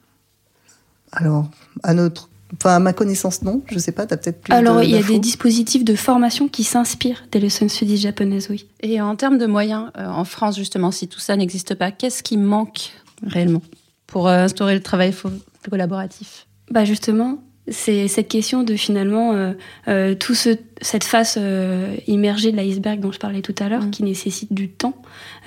Alors, 1.11 1.49
à 1.83 1.93
notre 1.93 2.29
Enfin, 2.53 2.75
à 2.75 2.79
ma 2.79 2.93
connaissance, 2.93 3.41
non. 3.41 3.61
Je 3.71 3.79
sais 3.79 3.91
pas, 3.91 4.05
tu 4.05 4.13
as 4.13 4.17
peut-être 4.17 4.41
plus 4.41 4.53
Alors, 4.53 4.83
il 4.83 4.91
y 4.91 4.95
a 4.95 5.01
des 5.01 5.19
dispositifs 5.19 5.83
de 5.83 5.95
formation 5.95 6.47
qui 6.47 6.63
s'inspirent 6.63 7.25
des 7.31 7.39
leçons 7.39 7.67
studies 7.67 7.97
japonaises, 7.97 8.47
oui. 8.49 8.67
Et 8.81 9.01
en 9.01 9.15
termes 9.15 9.37
de 9.37 9.45
moyens, 9.45 9.89
euh, 9.97 10.07
en 10.07 10.25
France, 10.25 10.55
justement, 10.55 10.91
si 10.91 11.07
tout 11.07 11.19
ça 11.19 11.35
n'existe 11.35 11.75
pas, 11.75 11.91
qu'est-ce 11.91 12.23
qui 12.23 12.37
manque 12.37 12.91
réellement 13.25 13.61
pour 14.07 14.27
euh, 14.27 14.43
instaurer 14.43 14.75
le 14.75 14.81
travail 14.81 15.13
collaboratif? 15.69 16.47
Bah 16.71 16.85
justement, 16.85 17.39
c'est 17.67 18.07
cette 18.07 18.27
question 18.27 18.63
de 18.63 18.75
finalement 18.75 19.33
euh, 19.33 19.53
euh, 19.87 20.15
tout 20.15 20.35
ce, 20.35 20.49
cette 20.81 21.05
face 21.05 21.37
euh, 21.39 21.95
immergée 22.07 22.51
de 22.51 22.57
l'iceberg 22.57 22.99
dont 22.99 23.11
je 23.11 23.19
parlais 23.19 23.41
tout 23.41 23.55
à 23.59 23.69
l'heure, 23.69 23.83
mmh. 23.83 23.91
qui 23.91 24.03
nécessite 24.03 24.53
du 24.53 24.69
temps, 24.69 24.95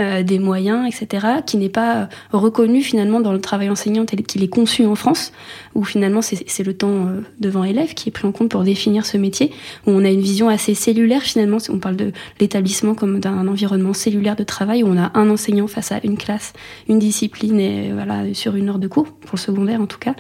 euh, 0.01 0.23
des 0.23 0.39
moyens, 0.39 0.87
etc., 0.87 1.27
qui 1.45 1.59
n'est 1.59 1.69
pas 1.69 2.09
reconnu 2.33 2.83
finalement 2.83 3.21
dans 3.21 3.33
le 3.33 3.41
travail 3.41 3.69
enseignant 3.69 4.07
tel 4.07 4.23
qu'il 4.23 4.43
est 4.43 4.49
conçu 4.49 4.87
en 4.87 4.95
France, 4.95 5.33
où 5.75 5.85
finalement 5.85 6.23
c'est 6.23 6.65
le 6.65 6.75
temps 6.75 7.07
euh, 7.07 7.21
devant 7.41 7.65
élève 7.65 7.95
qui 7.95 8.09
est 8.09 8.13
pris 8.13 8.27
en 8.27 8.33
compte 8.33 8.51
pour 8.51 8.65
définir 8.65 9.05
ce 9.05 9.19
métier, 9.19 9.51
où 9.87 9.91
on 9.91 10.05
a 10.05 10.09
une 10.09 10.21
vision 10.21 10.49
assez 10.49 10.75
cellulaire 10.75 11.23
finalement, 11.23 11.59
on 11.69 11.79
parle 11.79 11.97
de 11.97 12.13
l'établissement 12.41 12.95
comme 12.95 13.21
d'un 13.21 13.47
environnement 13.49 13.93
cellulaire 13.93 14.37
de 14.37 14.45
travail, 14.45 14.83
où 14.83 14.89
on 14.89 14.99
a 14.99 15.11
un 15.15 15.29
enseignant 15.29 15.67
face 15.67 15.93
à 15.93 16.01
une 16.05 16.17
classe, 16.17 16.55
une 16.89 16.99
discipline, 16.99 17.61
et 17.61 17.93
voilà, 17.93 18.33
sur 18.33 18.57
une 18.57 18.71
heure 18.71 18.79
de 18.79 18.89
cours, 18.89 19.13
pour 19.13 19.33
le 19.35 19.39
secondaire 19.39 19.81
en 19.81 19.87
tout 19.87 19.99
cas. 19.99 20.15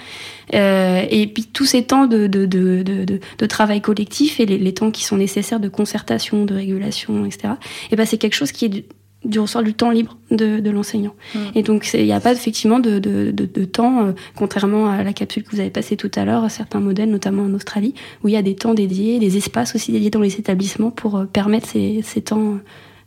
Euh, 0.54 1.04
et 1.10 1.26
puis 1.26 1.44
tous 1.44 1.66
ces 1.66 1.84
temps 1.84 2.06
de, 2.06 2.26
de, 2.26 2.46
de, 2.46 2.82
de, 2.82 3.04
de 3.04 3.46
travail 3.46 3.80
collectif 3.80 4.40
et 4.40 4.46
les, 4.46 4.58
les, 4.58 4.72
temps 4.72 4.90
qui 4.90 4.97
sont 5.04 5.16
nécessaires 5.16 5.60
de 5.60 5.68
concertation, 5.68 6.44
de 6.44 6.54
régulation, 6.54 7.24
etc. 7.24 7.54
Et 7.90 7.96
ben 7.96 8.06
c'est 8.06 8.18
quelque 8.18 8.34
chose 8.34 8.52
qui 8.52 8.66
est 8.66 8.68
du, 8.68 8.84
du 9.24 9.38
ressort 9.40 9.62
du 9.62 9.74
temps 9.74 9.90
libre 9.90 10.16
de, 10.30 10.60
de 10.60 10.70
l'enseignant. 10.70 11.14
Mmh. 11.34 11.38
Et 11.54 11.62
donc 11.62 11.88
il 11.94 12.04
n'y 12.04 12.12
a 12.12 12.20
pas 12.20 12.32
effectivement 12.32 12.78
de, 12.78 12.98
de, 12.98 13.30
de, 13.30 13.46
de 13.46 13.64
temps, 13.64 14.06
euh, 14.06 14.12
contrairement 14.36 14.88
à 14.88 15.02
la 15.02 15.12
capsule 15.12 15.42
que 15.42 15.50
vous 15.50 15.60
avez 15.60 15.70
passée 15.70 15.96
tout 15.96 16.10
à 16.14 16.24
l'heure, 16.24 16.44
à 16.44 16.48
certains 16.48 16.80
modèles, 16.80 17.10
notamment 17.10 17.42
en 17.44 17.54
Australie, 17.54 17.94
où 18.22 18.28
il 18.28 18.34
y 18.34 18.36
a 18.36 18.42
des 18.42 18.54
temps 18.54 18.74
dédiés, 18.74 19.18
des 19.18 19.36
espaces 19.36 19.74
aussi 19.74 19.92
dédiés 19.92 20.10
dans 20.10 20.20
les 20.20 20.36
établissements 20.36 20.90
pour 20.90 21.16
euh, 21.16 21.24
permettre 21.24 21.68
ces, 21.68 22.00
ces 22.02 22.22
temps 22.22 22.58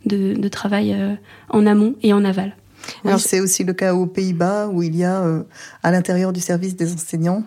de, 0.06 0.34
de 0.34 0.48
travail 0.48 0.92
euh, 0.92 1.14
en 1.48 1.66
amont 1.66 1.94
et 2.02 2.12
en 2.12 2.24
aval. 2.24 2.56
Oui, 3.04 3.12
c'est 3.18 3.40
aussi 3.40 3.64
le 3.64 3.72
cas 3.72 3.94
aux 3.94 4.06
Pays-Bas 4.06 4.68
où 4.68 4.82
il 4.82 4.96
y 4.96 5.04
a 5.04 5.22
euh, 5.22 5.42
à 5.82 5.90
l'intérieur 5.90 6.32
du 6.32 6.40
service 6.40 6.76
des 6.76 6.92
enseignants 6.92 7.44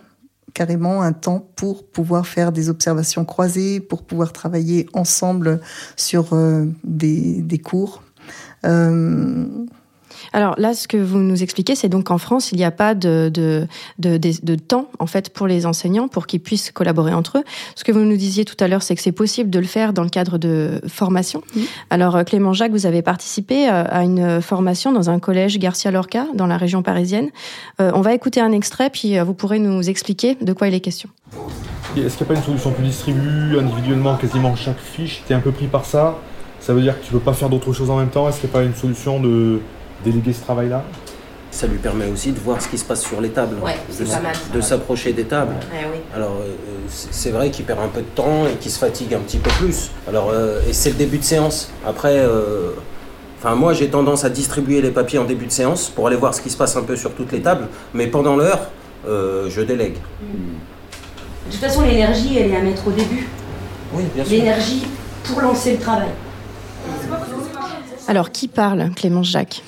carrément 0.55 1.03
un 1.03 1.13
temps 1.13 1.47
pour 1.55 1.85
pouvoir 1.85 2.25
faire 2.25 2.51
des 2.51 2.69
observations 2.69 3.25
croisées, 3.25 3.79
pour 3.79 4.03
pouvoir 4.03 4.33
travailler 4.33 4.87
ensemble 4.93 5.59
sur 5.95 6.33
euh, 6.33 6.65
des, 6.83 7.61
cours. 7.63 8.01
Euh, 8.65 9.45
alors 10.33 10.55
là, 10.57 10.73
ce 10.73 10.87
que 10.87 10.97
vous 10.97 11.19
nous 11.19 11.43
expliquez, 11.43 11.75
c'est 11.75 11.89
donc 11.89 12.05
qu'en 12.05 12.17
France, 12.17 12.51
il 12.51 12.57
n'y 12.57 12.63
a 12.63 12.71
pas 12.71 12.95
de, 12.95 13.29
de, 13.33 13.67
de, 13.99 14.17
de, 14.17 14.55
temps 14.55 14.89
en 14.99 15.07
fait 15.07 15.29
pour 15.29 15.47
les 15.47 15.65
enseignants 15.65 16.07
pour 16.07 16.27
qu'ils 16.27 16.39
puissent 16.39 16.71
collaborer 16.71 17.13
entre 17.13 17.39
eux. 17.39 17.43
Ce 17.75 17.83
que 17.83 17.91
vous 17.91 17.99
nous 17.99 18.17
disiez 18.17 18.45
tout 18.45 18.55
à 18.59 18.67
l'heure, 18.67 18.83
c'est 18.83 18.95
que 18.95 19.01
c'est 19.01 19.11
possible 19.11 19.49
de 19.49 19.59
le 19.59 19.65
faire 19.65 19.93
dans 19.93 20.03
le 20.03 20.09
cadre 20.09 20.37
de 20.37 20.81
formation. 20.87 21.41
Alors 21.89 22.15
euh, 22.15 22.23
Clément 22.23 22.53
Jacques, 22.53 22.71
vous 22.71 22.85
avez 22.85 23.01
participé 23.01 23.69
euh, 23.69 23.83
à 23.89 24.03
une 24.03 24.41
formation 24.41 24.91
dans 24.91 25.09
un 25.09 25.19
collège 25.19 25.59
Garcia 25.59 25.91
Lorca 25.91 26.25
dans 26.33 26.47
la 26.47 26.57
région 26.57 26.83
parisienne. 26.83 27.29
Euh, 27.79 27.91
on 27.93 28.01
va 28.01 28.13
écouter 28.13 28.41
un 28.41 28.51
extrait, 28.51 28.89
puis 28.89 29.17
vous 29.19 29.33
pourrez 29.33 29.59
nous 29.59 29.89
expliquer 29.89 30.35
de 30.41 30.53
quoi 30.53 30.67
il 30.67 30.73
est 30.73 30.79
question. 30.79 31.09
Est-ce 31.97 32.17
qu'il 32.17 32.25
n'y 32.25 32.31
a 32.31 32.33
pas 32.33 32.39
une 32.39 32.45
solution 32.45 32.71
plus 32.71 32.83
distribuée 32.83 33.59
individuellement 33.59 34.15
quasiment 34.15 34.55
chaque 34.55 34.79
fiche? 34.79 35.23
Tu 35.25 35.33
es 35.33 35.35
un 35.35 35.39
peu 35.39 35.51
pris 35.51 35.67
par 35.67 35.85
ça? 35.85 36.17
Ça 36.59 36.73
veut 36.73 36.81
dire 36.81 36.99
que 36.99 37.05
tu 37.05 37.13
ne 37.13 37.19
peux 37.19 37.23
pas 37.23 37.33
faire 37.33 37.49
d'autres 37.49 37.71
choses 37.73 37.89
en 37.89 37.97
même 37.97 38.09
temps? 38.09 38.27
Est-ce 38.27 38.41
qu'il 38.41 38.49
n'y 38.49 38.55
a 38.55 38.59
pas 38.59 38.65
une 38.65 38.75
solution 38.75 39.19
de 39.19 39.61
déléguer 40.03 40.33
ce 40.33 40.41
travail-là 40.41 40.83
ça 41.55 41.67
lui 41.67 41.77
permet 41.77 42.07
aussi 42.07 42.33
de 42.33 42.39
voir 42.39 42.61
ce 42.61 42.67
qui 42.67 42.77
se 42.77 42.83
passe 42.83 43.01
sur 43.01 43.21
les 43.21 43.29
tables, 43.29 43.55
de, 44.53 44.61
s'approcher 44.61 45.13
des 45.13 45.23
tables. 45.23 45.55
Eh 45.73 46.15
Alors 46.15 46.37
euh, 46.41 46.53
c'est 46.89 47.31
vrai 47.31 47.49
qu'il 47.49 47.63
perd 47.63 47.79
un 47.79 47.87
peu 47.87 48.01
de 48.01 48.07
temps 48.07 48.45
et 48.45 48.55
qu'il 48.57 48.71
se 48.71 48.77
fatigue 48.77 49.13
un 49.13 49.19
petit 49.19 49.37
peu 49.37 49.49
plus. 49.51 49.89
Alors 50.07 50.31
euh, 50.33 50.59
et 50.67 50.73
c'est 50.73 50.89
le 50.89 50.95
début 50.95 51.17
de 51.17 51.23
séance. 51.23 51.71
Après, 51.87 52.17
euh, 52.17 52.71
enfin 53.39 53.55
moi 53.55 53.73
j'ai 53.73 53.87
tendance 53.87 54.25
à 54.25 54.29
distribuer 54.29 54.81
les 54.81 54.91
papiers 54.91 55.17
en 55.17 55.23
début 55.23 55.45
de 55.45 55.51
séance 55.51 55.87
pour 55.87 56.07
aller 56.07 56.17
voir 56.17 56.33
ce 56.33 56.41
qui 56.41 56.49
se 56.49 56.57
passe 56.57 56.75
un 56.75 56.83
peu 56.83 56.97
sur 56.97 57.13
toutes 57.13 57.31
les 57.31 57.41
tables, 57.41 57.69
mais 57.93 58.07
pendant 58.07 58.35
l'heure, 58.35 58.67
je 59.07 59.61
délègue. 59.61 59.95
De 61.47 61.51
toute 61.51 61.61
façon, 61.61 61.83
l'énergie 61.83 62.37
elle 62.37 62.51
est 62.51 62.57
à 62.57 62.61
mettre 62.61 62.85
au 62.87 62.91
début. 62.91 63.29
Oui, 63.93 64.03
bien 64.13 64.25
sûr. 64.25 64.33
L'énergie 64.33 64.87
pour 65.23 65.39
lancer 65.39 65.73
le 65.73 65.79
travail. 65.79 66.09
Alors, 68.07 68.31
qui 68.31 68.47
parle, 68.47 68.91
Clémence 68.95 69.27
Jacques? 69.27 69.63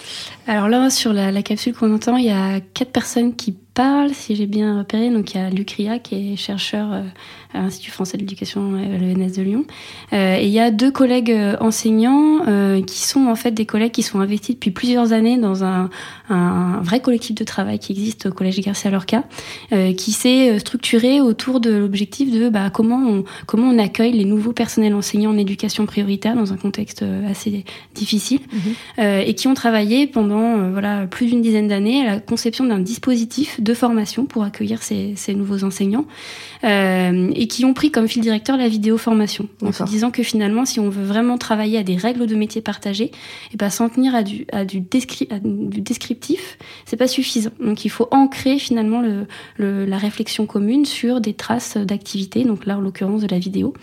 Alors 0.48 0.70
là, 0.70 0.90
sur 0.90 1.12
la, 1.12 1.32
la 1.32 1.42
capsule 1.44 1.74
qu'on 1.74 1.94
entend, 1.94 2.16
il 2.16 2.26
y 2.26 2.32
a 2.32 2.62
quatre 2.62 2.92
personnes 2.92 3.36
qui 3.36 3.54
parlent, 3.78 4.14
si 4.14 4.36
j'ai 4.36 4.48
bien 4.48 4.80
repéré. 4.80 5.12
Donc, 5.12 5.36
il 5.36 5.38
y 5.38 5.40
a 5.40 5.52
Luc 5.52 5.70
Ria, 5.72 6.00
qui 6.00 6.34
est 6.34 6.36
chercheur 6.36 6.92
euh, 6.92 7.02
à 7.54 7.60
l'Institut 7.60 7.92
français 7.92 8.18
de 8.18 8.24
l'éducation 8.24 8.74
à 8.74 8.80
euh, 8.80 8.98
l'ENS 8.98 9.34
de 9.38 9.42
Lyon. 9.44 9.66
Euh, 10.14 10.38
et 10.38 10.48
il 10.48 10.52
y 10.52 10.60
a 10.60 10.72
deux 10.72 10.90
collègues 10.90 11.36
enseignants 11.60 12.18
qui 12.88 13.04
sont 13.04 13.28
en 13.28 13.36
fait 13.36 13.52
des 13.52 13.66
collègues 13.66 13.92
qui 13.92 14.04
sont 14.04 14.20
investis 14.20 14.56
depuis 14.56 14.72
plusieurs 14.72 15.12
années 15.12 15.38
dans 15.38 15.64
un, 15.64 15.90
un 16.30 16.80
vrai 16.82 17.02
collectif 17.02 17.36
de 17.36 17.44
travail 17.44 17.78
qui 17.78 17.92
existe 17.92 18.28
au 18.28 18.32
Collège 18.32 18.60
Garcia 18.62 18.90
Lorca, 18.90 19.24
qui 19.70 20.12
s'est 20.12 20.58
structuré 20.60 21.20
autour 21.20 21.60
de 21.60 21.72
l'objectif 21.72 22.32
de 22.32 22.50
bah, 22.50 22.70
comment, 22.70 22.98
on, 22.98 23.24
comment 23.46 23.70
on 23.70 23.78
accueille 23.78 24.14
les 24.14 24.26
nouveaux 24.26 24.54
personnels 24.54 24.94
enseignants 24.94 25.32
en 25.32 25.38
éducation 25.38 25.86
prioritaire 25.86 26.36
dans 26.36 26.54
un 26.54 26.58
contexte 26.58 27.04
assez 27.30 27.66
difficile, 27.94 28.40
mmh. 28.40 29.02
et 29.02 29.34
qui 29.36 29.48
ont 29.48 29.54
travaillé 29.54 30.08
pendant 30.08 30.37
voilà 30.72 31.08
plus 31.08 31.28
d'une 31.28 31.42
dizaine 31.42 31.68
d'années 31.68 32.02
à 32.02 32.06
la 32.06 32.20
conception 32.20 32.66
d'un 32.66 32.80
dispositif 32.80 33.62
de 33.62 33.74
formation 33.74 34.26
pour 34.26 34.44
accueillir 34.44 34.84
ces, 34.84 35.14
ces 35.16 35.34
nouveaux 35.34 35.64
enseignants. 35.64 36.06
Euh, 36.64 37.32
et 37.36 37.48
qui 37.48 37.66
ont 37.66 37.74
pris 37.74 37.92
comme 37.92 38.08
fil 38.08 38.22
directeur 38.22 38.58
la 38.58 38.68
vidéo 38.68 38.98
formation, 38.98 39.48
en 39.62 39.72
se 39.72 39.84
disant 39.84 40.10
que 40.10 40.24
finalement, 40.24 40.66
si 40.66 40.80
on 40.80 40.90
veut 40.90 41.04
vraiment 41.04 41.38
travailler 41.38 41.78
à 41.78 41.84
des 41.84 41.98
règles 41.98 42.26
de 42.26 42.36
métier 42.36 42.62
partagées, 42.62 43.06
et 43.06 43.12
eh 43.54 43.58
ben 43.58 43.70
s'en 43.70 43.90
tenir 43.90 44.16
à 44.16 44.24
du, 44.24 44.48
à 44.52 44.66
du, 44.66 44.82
descri 44.82 45.28
à 45.30 45.40
du 45.40 45.82
descriptif, 45.82 46.58
c'est 46.86 46.98
pas 46.98 47.08
suffisant. 47.08 47.52
Donc 47.60 47.86
il 47.86 47.90
faut 47.90 48.08
ancrer 48.10 48.58
finalement 48.58 49.02
le, 49.02 49.28
le, 49.58 49.86
la 49.86 49.98
réflexion 49.98 50.48
commune 50.48 50.86
sur 50.86 51.22
des 51.22 51.34
traces 51.34 51.78
d'activité, 51.78 52.44
donc 52.44 52.66
là 52.66 52.78
en 52.78 52.82
l'occurrence 52.82 53.22
de 53.22 53.28
la 53.28 53.38
vidéo. 53.38 53.74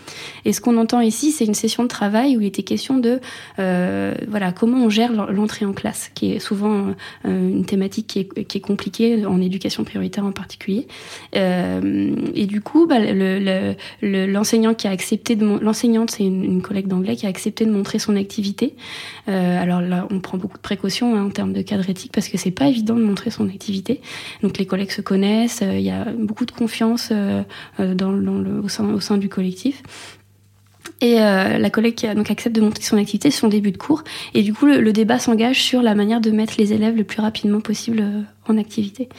Et 0.43 0.51
ce 0.51 0.59
qu'on 0.59 0.77
entend 0.77 0.99
ici, 0.99 1.31
c'est 1.31 1.45
une 1.45 1.53
session 1.53 1.83
de 1.83 1.87
travail 1.87 2.35
où 2.35 2.41
il 2.41 2.47
était 2.47 2.63
question 2.63 2.97
de 2.97 3.21
euh, 3.59 4.13
voilà 4.27 4.51
comment 4.51 4.83
on 4.85 4.89
gère 4.89 5.13
l'entrée 5.13 5.65
en 5.65 5.73
classe, 5.73 6.11
qui 6.13 6.33
est 6.33 6.39
souvent 6.45 6.93
euh, 7.25 7.49
une 7.49 7.65
thématique 7.65 8.07
qui 8.07 8.19
est, 8.19 8.43
qui 8.45 8.57
est 8.57 8.61
compliquée 8.61 9.25
en 9.25 9.41
éducation 9.41 9.83
prioritaire 9.83 10.25
en 10.25 10.31
particulier. 10.31 10.87
Euh, 11.35 12.15
et 12.33 12.45
du 12.45 12.61
coup, 12.61 12.87
bah, 12.87 12.99
l'enseignant 14.01 14.69
le, 14.69 14.75
qui 14.75 14.87
a 14.87 14.91
accepté 14.91 15.35
de 15.35 15.45
l'enseignante, 15.45 16.11
c'est 16.11 16.23
une, 16.23 16.61
collègue 16.61 16.87
d'anglais 16.87 17.15
qui 17.15 17.25
a 17.25 17.29
accepté 17.29 17.65
de 17.65 17.71
montrer 17.71 17.99
son 17.99 18.15
activité. 18.15 18.75
Euh, 19.27 19.61
alors 19.61 19.81
là, 19.81 20.07
on 20.09 20.19
prend 20.19 20.37
beaucoup 20.37 20.57
de 20.57 20.61
précautions 20.61 21.15
hein, 21.15 21.25
en 21.25 21.29
termes 21.29 21.53
de 21.53 21.61
cadre 21.61 21.89
éthique 21.89 22.11
parce 22.13 22.29
que 22.29 22.37
c'est 22.37 22.51
pas 22.51 22.67
évident 22.67 22.95
de 22.95 23.03
montrer 23.03 23.29
son 23.29 23.47
activité. 23.49 24.01
Donc 24.41 24.57
les 24.57 24.65
collègues 24.65 24.91
se 24.91 25.01
connaissent, 25.01 25.61
il 25.61 25.81
y 25.81 25.91
a 25.91 26.05
beaucoup 26.17 26.45
de 26.45 26.51
confiance 26.51 27.11
dans, 27.11 27.95
dans 27.95 28.11
le, 28.11 28.61
au, 28.61 28.69
sein, 28.69 28.93
au 28.93 28.99
sein 28.99 29.17
du 29.17 29.29
collectif. 29.29 29.83
Et 31.01 31.19
euh, 31.19 31.57
la 31.57 31.69
collègue 31.69 31.95
qui 31.95 32.07
donc 32.15 32.31
accepte 32.31 32.55
de 32.55 32.61
montrer 32.61 32.83
son 32.83 32.97
activité, 32.97 33.29
son 33.31 33.47
début 33.47 33.71
de 33.71 33.77
cours. 33.77 34.03
Et 34.33 34.43
du 34.43 34.53
coup, 34.53 34.65
le, 34.65 34.79
le 34.79 34.93
débat 34.93 35.19
s'engage 35.19 35.61
sur 35.61 35.81
la 35.81 35.93
manière 35.93 36.21
de 36.21 36.31
mettre 36.31 36.53
les 36.57 36.73
élèves 36.73 36.95
le 36.95 37.03
plus 37.03 37.21
rapidement 37.21 37.59
possible 37.59 38.03
en 38.47 38.57
activité. 38.57 39.09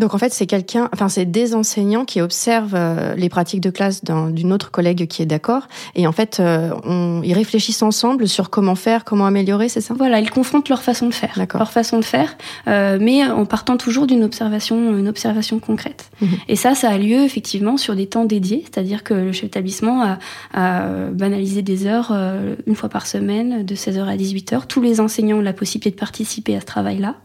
Donc 0.00 0.14
en 0.14 0.18
fait, 0.18 0.32
c'est 0.32 0.46
quelqu'un, 0.46 0.88
enfin 0.94 1.10
c'est 1.10 1.26
des 1.26 1.54
enseignants 1.54 2.06
qui 2.06 2.22
observent 2.22 2.74
euh, 2.74 3.14
les 3.16 3.28
pratiques 3.28 3.60
de 3.60 3.68
classe 3.68 4.02
d'une 4.02 4.50
autre 4.50 4.70
collègue 4.70 5.06
qui 5.06 5.20
est 5.20 5.26
d'accord, 5.26 5.68
et 5.94 6.06
en 6.06 6.12
fait, 6.12 6.40
euh, 6.40 6.70
on, 6.84 7.20
ils 7.22 7.34
réfléchissent 7.34 7.82
ensemble 7.82 8.26
sur 8.26 8.48
comment 8.48 8.74
faire, 8.76 9.04
comment 9.04 9.26
améliorer, 9.26 9.68
c'est 9.68 9.82
ça? 9.82 9.92
Voilà, 9.92 10.18
ils 10.18 10.30
confrontent 10.30 10.70
leur 10.70 10.82
façon 10.82 11.06
de 11.06 11.12
faire, 11.12 11.38
leur 11.54 11.70
façon 11.70 11.98
de 11.98 12.04
faire, 12.04 12.38
euh, 12.66 12.96
mais 12.98 13.26
en 13.26 13.44
partant 13.44 13.76
toujours 13.76 14.06
d'une 14.06 14.24
observation, 14.24 14.96
une 14.96 15.06
observation 15.06 15.58
concrète. 15.58 16.10
Mhm. 16.22 16.28
Et 16.48 16.56
ça, 16.56 16.74
ça 16.74 16.88
a 16.88 16.96
lieu 16.96 17.22
effectivement 17.22 17.76
sur 17.76 17.94
des 17.94 18.06
temps 18.06 18.24
dédiés, 18.24 18.64
c'est-à-dire 18.64 19.04
que 19.04 19.12
le 19.12 19.32
chef 19.32 19.44
d'établissement 19.44 20.02
a, 20.02 20.18
a, 20.54 21.10
banalisé 21.10 21.60
des 21.60 21.86
heures 21.86 22.10
euh, 22.12 22.54
une 22.66 22.74
fois 22.74 22.88
par 22.88 23.06
semaine, 23.06 23.66
de 23.66 23.74
16h 23.74 24.02
à 24.04 24.16
18h. 24.16 24.66
Tous 24.66 24.80
les 24.80 24.98
enseignants 24.98 25.36
ont 25.36 25.42
la 25.42 25.52
possibilité 25.52 25.90
de 25.90 26.00
participer 26.00 26.56
à 26.56 26.60
ce 26.60 26.66
travail-là. 26.66 27.16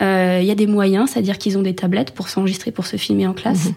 Euh, 0.00 0.38
il 0.40 0.46
y 0.46 0.50
a 0.50 0.54
des 0.54 0.66
moyens, 0.66 1.10
c'est-à-dire 1.10 1.38
qu'ils 1.38 1.58
ont 1.58 1.62
des 1.62 1.74
tablettes 1.74 2.12
pour 2.12 2.28
s'enregistrer, 2.28 2.70
pour 2.70 2.86
se 2.86 2.96
filmer 2.96 3.26
en 3.26 3.32
classe. 3.32 3.66
Mhm. 3.66 3.74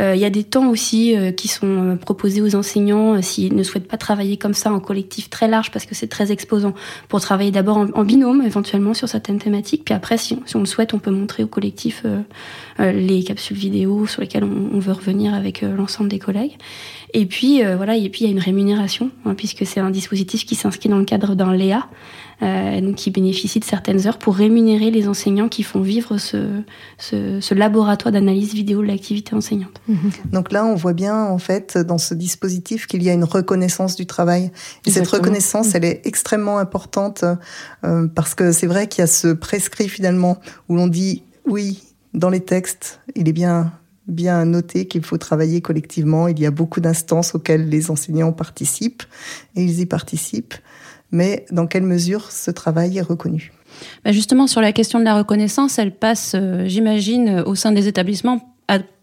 Euh, 0.00 0.14
il 0.14 0.22
y 0.22 0.24
a 0.24 0.30
des 0.30 0.42
temps 0.42 0.70
aussi 0.70 1.14
euh, 1.14 1.32
qui 1.32 1.48
sont 1.48 1.98
proposés 2.00 2.40
aux 2.40 2.54
enseignants 2.54 3.20
s'ils 3.20 3.54
ne 3.54 3.62
souhaitent 3.62 3.86
pas 3.86 3.98
travailler 3.98 4.38
comme 4.38 4.54
ça 4.54 4.72
en 4.72 4.80
collectif 4.80 5.28
très 5.28 5.48
large 5.48 5.70
parce 5.70 5.84
que 5.84 5.94
c'est 5.94 6.06
très 6.06 6.32
exposant, 6.32 6.72
pour 7.08 7.20
travailler 7.20 7.50
d'abord 7.50 7.76
en, 7.76 8.04
binôme 8.04 8.42
éventuellement 8.42 8.94
sur 8.94 9.06
certaines 9.06 9.38
thématiques. 9.38 9.84
Puis 9.84 9.94
après, 9.94 10.16
si, 10.16 10.38
si, 10.46 10.56
on 10.56 10.60
le 10.60 10.66
souhaite, 10.66 10.94
on 10.94 10.98
peut 10.98 11.10
montrer 11.10 11.44
au 11.44 11.46
collectif 11.46 12.04
les 12.78 13.22
capsules 13.22 13.56
vidéo 13.56 14.06
sur 14.06 14.22
lesquelles 14.22 14.44
on, 14.44 14.70
on 14.74 14.78
veut 14.78 14.92
revenir 14.92 15.34
avec 15.34 15.60
l'ensemble 15.60 16.08
des 16.08 16.18
collègues. 16.18 16.56
Et 17.12 17.26
puis 17.26 17.62
voilà, 17.62 17.94
et 17.94 18.08
puis 18.08 18.22
il 18.22 18.26
y 18.26 18.28
a 18.28 18.32
une 18.32 18.40
rémunération 18.40 19.10
hein, 19.26 19.34
puisque 19.34 19.66
c'est 19.66 19.80
un 19.80 19.90
dispositif 19.90 20.46
qui 20.46 20.54
s'inscrit 20.54 20.88
dans 20.88 20.98
le 20.98 21.04
cadre 21.04 21.34
d'un 21.34 21.54
Léa 21.54 21.86
euh, 22.42 22.80
donc 22.80 22.96
qui 22.96 23.10
bénéficient 23.10 23.60
de 23.60 23.64
certaines 23.64 24.06
heures 24.06 24.18
pour 24.18 24.34
rémunérer 24.34 24.90
les 24.90 25.06
enseignants 25.06 25.48
qui 25.48 25.62
font 25.62 25.80
vivre 25.80 26.18
ce, 26.18 26.62
ce, 26.98 27.40
ce 27.40 27.54
laboratoire 27.54 28.10
d'analyse 28.10 28.52
vidéo 28.52 28.82
de 28.82 28.86
l'activité 28.88 29.34
enseignante. 29.34 29.80
Mhm. 29.86 30.10
Donc 30.32 30.50
là, 30.50 30.64
on 30.64 30.74
voit 30.74 30.92
bien 30.92 31.24
en 31.24 31.38
fait 31.38 31.78
dans 31.78 31.98
ce 31.98 32.14
dispositif 32.14 32.86
qu'il 32.86 33.02
y 33.02 33.10
a 33.10 33.12
une 33.12 33.24
reconnaissance 33.24 33.94
du 33.94 34.06
travail. 34.06 34.50
Et 34.86 34.90
cette 34.90 35.06
reconnaissance, 35.06 35.68
mhm. 35.68 35.72
elle 35.76 35.84
est 35.84 36.00
extrêmement 36.04 36.58
importante 36.58 37.24
euh, 37.84 38.08
parce 38.08 38.34
que 38.34 38.50
c'est 38.50 38.66
vrai 38.66 38.88
qu'il 38.88 39.02
y 39.02 39.04
a 39.04 39.06
ce 39.06 39.28
prescrit 39.28 39.88
finalement 39.88 40.38
où 40.68 40.76
l'on 40.76 40.88
dit 40.88 41.22
oui, 41.46 41.82
dans 42.14 42.30
les 42.30 42.40
textes, 42.40 43.00
il 43.14 43.28
est 43.28 43.32
bien 43.32 43.72
bien 44.08 44.44
noté 44.44 44.86
qu'il 44.86 45.04
faut 45.04 45.16
travailler 45.16 45.60
collectivement. 45.60 46.26
Il 46.26 46.40
y 46.40 46.46
a 46.46 46.50
beaucoup 46.50 46.80
d'instances 46.80 47.34
auxquelles 47.34 47.68
les 47.68 47.90
enseignants 47.90 48.32
participent 48.32 49.04
et 49.54 49.62
ils 49.62 49.78
y 49.80 49.86
participent 49.86 50.54
mais 51.12 51.44
dans 51.50 51.66
quelle 51.66 51.84
mesure 51.84 52.32
ce 52.32 52.50
travail 52.50 52.98
est 52.98 53.02
reconnu 53.02 53.52
bah, 54.04 54.12
Justement, 54.12 54.46
sur 54.46 54.60
la 54.60 54.72
question 54.72 54.98
de 54.98 55.04
la 55.04 55.16
reconnaissance, 55.16 55.78
elle 55.78 55.94
passe, 55.94 56.32
euh, 56.34 56.64
j'imagine, 56.66 57.42
au 57.46 57.54
sein 57.54 57.70
des 57.70 57.86
établissements 57.86 58.48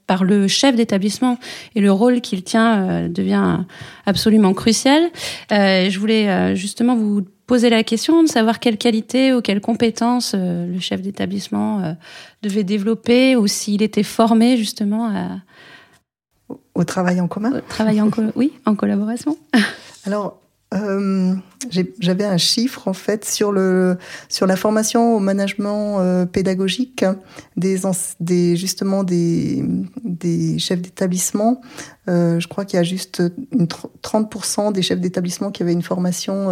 par 0.07 0.23
le 0.23 0.47
chef 0.47 0.75
d'établissement 0.75 1.37
et 1.75 1.81
le 1.81 1.91
rôle 1.91 2.21
qu'il 2.21 2.43
tient 2.43 2.81
euh, 2.81 3.07
devient 3.09 3.59
absolument 4.07 4.55
crucial. 4.55 5.03
Euh, 5.51 5.87
je 5.87 5.99
voulais 5.99 6.55
justement 6.55 6.95
vous 6.95 7.21
poser 7.45 7.69
la 7.69 7.83
question 7.83 8.23
de 8.23 8.27
savoir 8.27 8.59
quelle 8.59 8.79
qualité 8.79 9.35
ou 9.35 9.41
quelles 9.41 9.61
compétences 9.61 10.33
le 10.33 10.79
chef 10.79 11.03
d'établissement 11.03 11.95
devait 12.41 12.63
développer 12.63 13.35
ou 13.35 13.45
s'il 13.45 13.83
était 13.83 14.01
formé 14.01 14.57
justement 14.57 15.09
à... 15.09 16.55
Au 16.73 16.83
travail 16.85 17.21
en 17.21 17.27
commun 17.27 17.51
Au 17.51 17.61
travail 17.61 18.01
en, 18.01 18.09
oui, 18.35 18.53
en 18.65 18.73
collaboration. 18.73 19.37
Alors, 20.05 20.39
euh, 20.71 21.33
j'avais 21.99 22.25
un 22.25 22.37
chiffre 22.37 22.87
en 22.87 22.93
fait 22.93 23.25
sur 23.25 23.51
le 23.51 23.97
sur 24.27 24.45
la 24.45 24.55
formation 24.55 25.15
au 25.15 25.19
management 25.19 25.99
euh, 25.99 26.27
pédagogique 26.27 27.03
des, 27.57 27.79
des 28.19 28.55
justement 28.55 29.03
des 29.03 29.65
des 30.03 30.59
chefs 30.59 30.81
d'établissement. 30.81 31.61
Euh, 32.07 32.39
je 32.39 32.47
crois 32.47 32.65
qu'il 32.65 32.77
y 32.77 32.79
a 32.79 32.83
juste 32.83 33.23
une 33.51 33.65
30% 33.65 34.71
des 34.71 34.83
chefs 34.83 34.99
d'établissement 34.99 35.49
qui 35.49 35.63
avaient 35.63 35.73
une 35.73 35.81
formation 35.81 36.49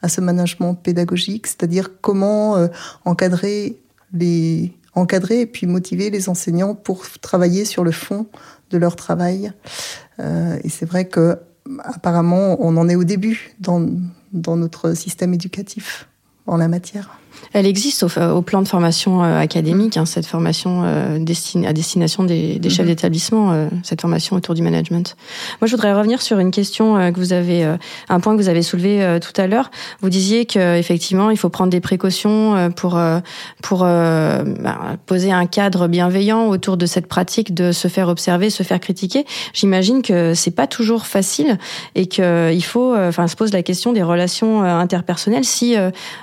à 0.00 0.08
ce 0.08 0.22
management 0.22 0.74
pédagogique, 0.74 1.46
c'est-à-dire 1.46 2.00
comment 2.00 2.56
encadrer 3.04 3.78
les 4.14 4.72
encadrer 4.94 5.42
et 5.42 5.46
puis 5.46 5.66
motiver 5.66 6.08
les 6.08 6.28
enseignants 6.30 6.74
pour 6.74 7.04
travailler 7.20 7.64
sur 7.66 7.84
le 7.84 7.92
fond 7.92 8.26
de 8.70 8.78
leur 8.78 8.96
travail. 8.96 9.52
Et 10.18 10.68
c'est 10.68 10.86
vrai 10.86 11.06
que 11.06 11.38
apparemment, 11.84 12.56
on 12.60 12.76
en 12.76 12.88
est 12.88 12.96
au 12.96 13.04
début 13.04 13.54
dans, 13.60 13.86
notre 14.32 14.94
système 14.94 15.34
éducatif 15.34 16.08
en 16.46 16.56
la 16.56 16.68
matière. 16.68 17.18
Elle 17.52 17.66
existe 17.66 18.02
au, 18.02 18.08
au 18.36 18.42
plan 18.42 18.62
de 18.62 18.68
formation 18.68 19.22
euh, 19.24 19.38
académique, 19.38 19.96
hein, 19.96 20.06
cette 20.06 20.26
formation 20.26 20.82
euh, 20.84 21.18
destinée, 21.18 21.66
à 21.66 21.72
destination 21.72 22.24
des, 22.24 22.58
des 22.58 22.70
chefs 22.70 22.80
Mhm. 22.80 22.86
d'établissement, 22.92 23.52
euh, 23.52 23.68
cette 23.82 24.00
formation 24.00 24.36
autour 24.36 24.54
du 24.54 24.62
management. 24.62 25.16
Moi, 25.60 25.66
je 25.66 25.72
voudrais 25.72 25.92
revenir 25.94 26.22
sur 26.22 26.38
une 26.38 26.50
question 26.50 26.96
euh, 26.96 27.10
que 27.10 27.18
vous 27.18 27.32
avez, 27.32 27.64
euh, 27.64 27.76
un 28.08 28.20
point 28.20 28.36
que 28.36 28.40
vous 28.42 28.48
avez 28.48 28.62
soulevé 28.62 29.02
euh, 29.02 29.18
tout 29.18 29.38
à 29.40 29.46
l'heure. 29.46 29.70
Vous 30.00 30.10
disiez 30.10 30.46
qu'effectivement, 30.46 31.30
il 31.30 31.36
faut 31.36 31.48
prendre 31.50 31.70
des 31.70 31.80
précautions 31.80 32.56
euh, 32.56 32.68
pour 32.70 32.96
euh, 32.96 33.20
pour 33.62 33.82
euh, 33.84 34.42
bah, 34.60 34.96
poser 35.06 35.32
un 35.32 35.46
cadre 35.46 35.88
bienveillant 35.88 36.48
autour 36.48 36.76
de 36.76 36.86
cette 36.86 37.06
pratique 37.06 37.54
de 37.54 37.72
se 37.72 37.88
faire 37.88 38.08
observer, 38.08 38.50
se 38.50 38.62
faire 38.62 38.80
critiquer. 38.80 39.24
J'imagine 39.52 40.02
que 40.02 40.34
c'est 40.34 40.50
pas 40.50 40.66
toujours 40.66 41.06
facile 41.06 41.58
et 41.94 42.06
que 42.06 42.52
il 42.52 42.64
faut, 42.64 42.96
enfin, 42.96 43.26
se 43.28 43.36
pose 43.36 43.52
la 43.52 43.62
question 43.62 43.92
des 43.92 44.02
relations 44.02 44.62
euh, 44.62 44.66
interpersonnelles. 44.78 45.44
Si 45.44 45.76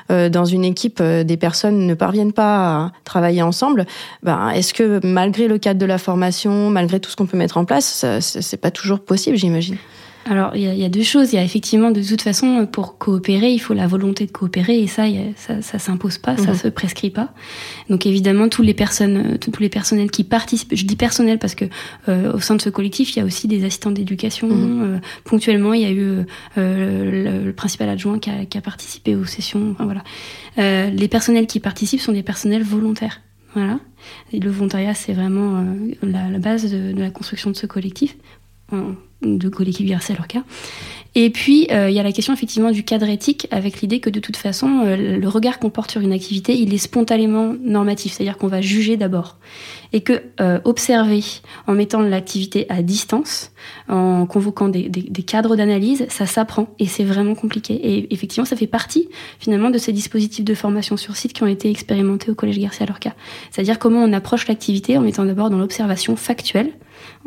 dans 0.10 0.46
une 0.46 0.66
équipe 0.66 0.97
euh, 1.02 1.24
des 1.24 1.38
personnes 1.38 1.86
ne 1.86 1.94
parviennent 1.94 2.34
pas 2.34 2.86
à 2.86 2.92
travailler 3.04 3.42
ensemble, 3.42 3.86
ben, 4.24 4.50
est-ce 4.50 4.74
que 4.74 5.00
malgré 5.06 5.48
le 5.48 5.58
cadre 5.58 5.80
de 5.80 5.86
la 5.86 5.98
formation, 5.98 6.70
malgré 6.70 7.00
tout 7.00 7.10
ce 7.10 7.16
qu'on 7.16 7.26
peut 7.26 7.38
mettre 7.38 7.58
en 7.58 7.66
place, 7.66 8.06
c'est 8.20 8.62
pas 8.62 8.72
toujours 8.72 9.00
possible, 9.00 9.38
j'imagine? 9.38 9.78
Alors, 10.30 10.56
il 10.56 10.62
y, 10.62 10.66
y 10.82 10.84
a 10.84 10.90
deux 10.90 11.04
choses. 11.04 11.32
Il 11.32 11.38
y 11.38 11.40
a 11.40 11.44
effectivement, 11.44 11.90
de 11.92 12.02
toute 12.04 12.22
façon, 12.22 12.66
pour 12.70 12.98
coopérer, 12.98 13.52
il 13.52 13.60
faut 13.60 13.74
la 13.74 13.88
volonté 13.88 14.26
de 14.26 14.32
coopérer, 14.32 14.80
et 14.80 14.88
ça, 14.88 15.04
a- 15.04 15.08
ça, 15.38 15.62
ça 15.62 15.80
s'impose 15.80 16.18
pas, 16.18 16.36
ça 16.38 16.52
Mhm. 16.52 16.58
se 16.58 16.68
prescrit 16.68 17.10
pas. 17.10 17.34
Donc, 17.90 18.06
évidemment, 18.06 18.50
tous 18.50 18.62
les 18.62 18.74
personnes, 18.74 19.38
tous 19.40 19.52
les 19.62 19.70
personnels 19.70 20.12
qui 20.12 20.24
participent. 20.26 20.76
Je 20.76 20.86
dis 20.86 20.96
personnel 20.98 21.40
parce 21.40 21.56
que 21.56 21.66
euh, 22.10 22.34
au 22.34 22.40
sein 22.40 22.56
de 22.56 22.62
ce 22.62 22.70
collectif, 22.70 23.16
il 23.16 23.20
y 23.20 23.22
a 23.22 23.26
aussi 23.26 23.48
des 23.48 23.64
assistants 23.64 23.92
d'éducation. 23.92 24.48
Mhm. 24.50 24.82
Euh, 24.84 25.00
ponctuellement, 25.24 25.74
il 25.74 25.82
y 25.82 25.86
a 25.86 25.92
eu 25.92 26.26
euh, 26.58 27.12
le, 27.38 27.46
le 27.46 27.54
principal 27.54 27.88
adjoint 27.90 28.20
qui 28.20 28.30
a, 28.30 28.46
qui 28.46 28.58
a 28.58 28.62
participé 28.62 29.16
aux 29.16 29.26
sessions. 29.26 29.72
Enfin, 29.72 29.86
voilà. 29.86 30.04
Euh, 30.58 30.90
les 30.90 31.08
personnels 31.08 31.48
qui 31.48 31.60
participent 31.60 32.02
sont 32.02 32.12
des 32.14 32.24
personnels 32.24 32.64
volontaires. 32.64 33.22
Voilà. 33.54 33.80
Et 34.34 34.40
le 34.40 34.52
volontariat, 34.52 34.94
c'est 34.94 35.14
vraiment 35.14 35.58
euh, 35.58 35.64
la, 36.04 36.30
la 36.30 36.40
base 36.40 36.70
de, 36.72 36.92
de 36.92 37.00
la 37.00 37.10
construction 37.12 37.50
de 37.50 37.56
ce 37.56 37.66
collectif, 37.66 38.16
de 39.22 39.50
collectif 39.50 39.88
Garcia 39.88 40.16
Lorca. 40.16 40.44
Et 41.16 41.32
puis, 41.32 41.68
euh, 41.72 41.90
il 41.90 41.96
y 41.96 42.00
a 42.00 42.04
la 42.04 42.12
question 42.12 42.32
effectivement 42.32 42.70
du 42.70 42.84
cadre 42.84 43.10
éthique, 43.10 43.48
avec 43.50 43.82
l'idée 43.82 44.00
que 44.00 44.12
de 44.12 44.20
toute 44.20 44.38
façon, 44.38 44.84
euh, 44.86 45.18
le 45.18 45.28
regard 45.28 45.58
qu'on 45.58 45.72
porte 45.72 45.90
sur 45.90 46.02
une 46.02 46.12
activité, 46.12 46.54
il 46.56 46.72
est 46.76 46.78
spontanément 46.78 47.56
normatif, 47.64 48.14
c'est-à-dire 48.14 48.38
qu'on 48.38 48.48
va 48.48 48.62
juger 48.62 48.98
d'abord. 48.98 49.38
Et 49.94 50.02
que 50.02 50.22
euh, 50.42 50.60
observer 50.64 51.24
en 51.66 51.74
mettant 51.74 52.02
l'activité 52.02 52.68
à 52.70 52.84
distance, 52.84 53.52
en 53.90 54.28
convoquant 54.28 54.68
des, 54.68 54.90
des- 54.90 55.24
cadres 55.24 55.56
d'analyse, 55.56 56.06
ça 56.10 56.28
s'apprend 56.28 56.68
et 56.78 56.86
c'est 56.86 57.06
vraiment 57.06 57.34
compliqué. 57.34 57.74
Et 57.74 58.14
effectivement, 58.14 58.46
ça 58.46 58.56
fait 58.56 58.68
partie 58.68 59.08
finalement 59.40 59.72
de 59.72 59.80
ces 59.80 59.94
dispositifs 59.94 60.46
de 60.46 60.54
formation 60.54 60.98
sur 60.98 61.16
site 61.16 61.34
qui 61.34 61.42
ont 61.42 61.48
été 61.48 61.70
expérimentés 61.72 62.30
au 62.30 62.36
Collège 62.36 62.60
Garcia 62.60 62.86
Lorca. 62.86 63.16
C'est-à-dire 63.50 63.80
comment 63.80 64.04
on 64.04 64.14
approche 64.14 64.48
l'activité 64.48 64.98
en 64.98 65.02
mettant 65.02 65.26
d'abord 65.26 65.50
dans 65.50 65.58
l'observation 65.58 66.16
factuelle, 66.16 66.74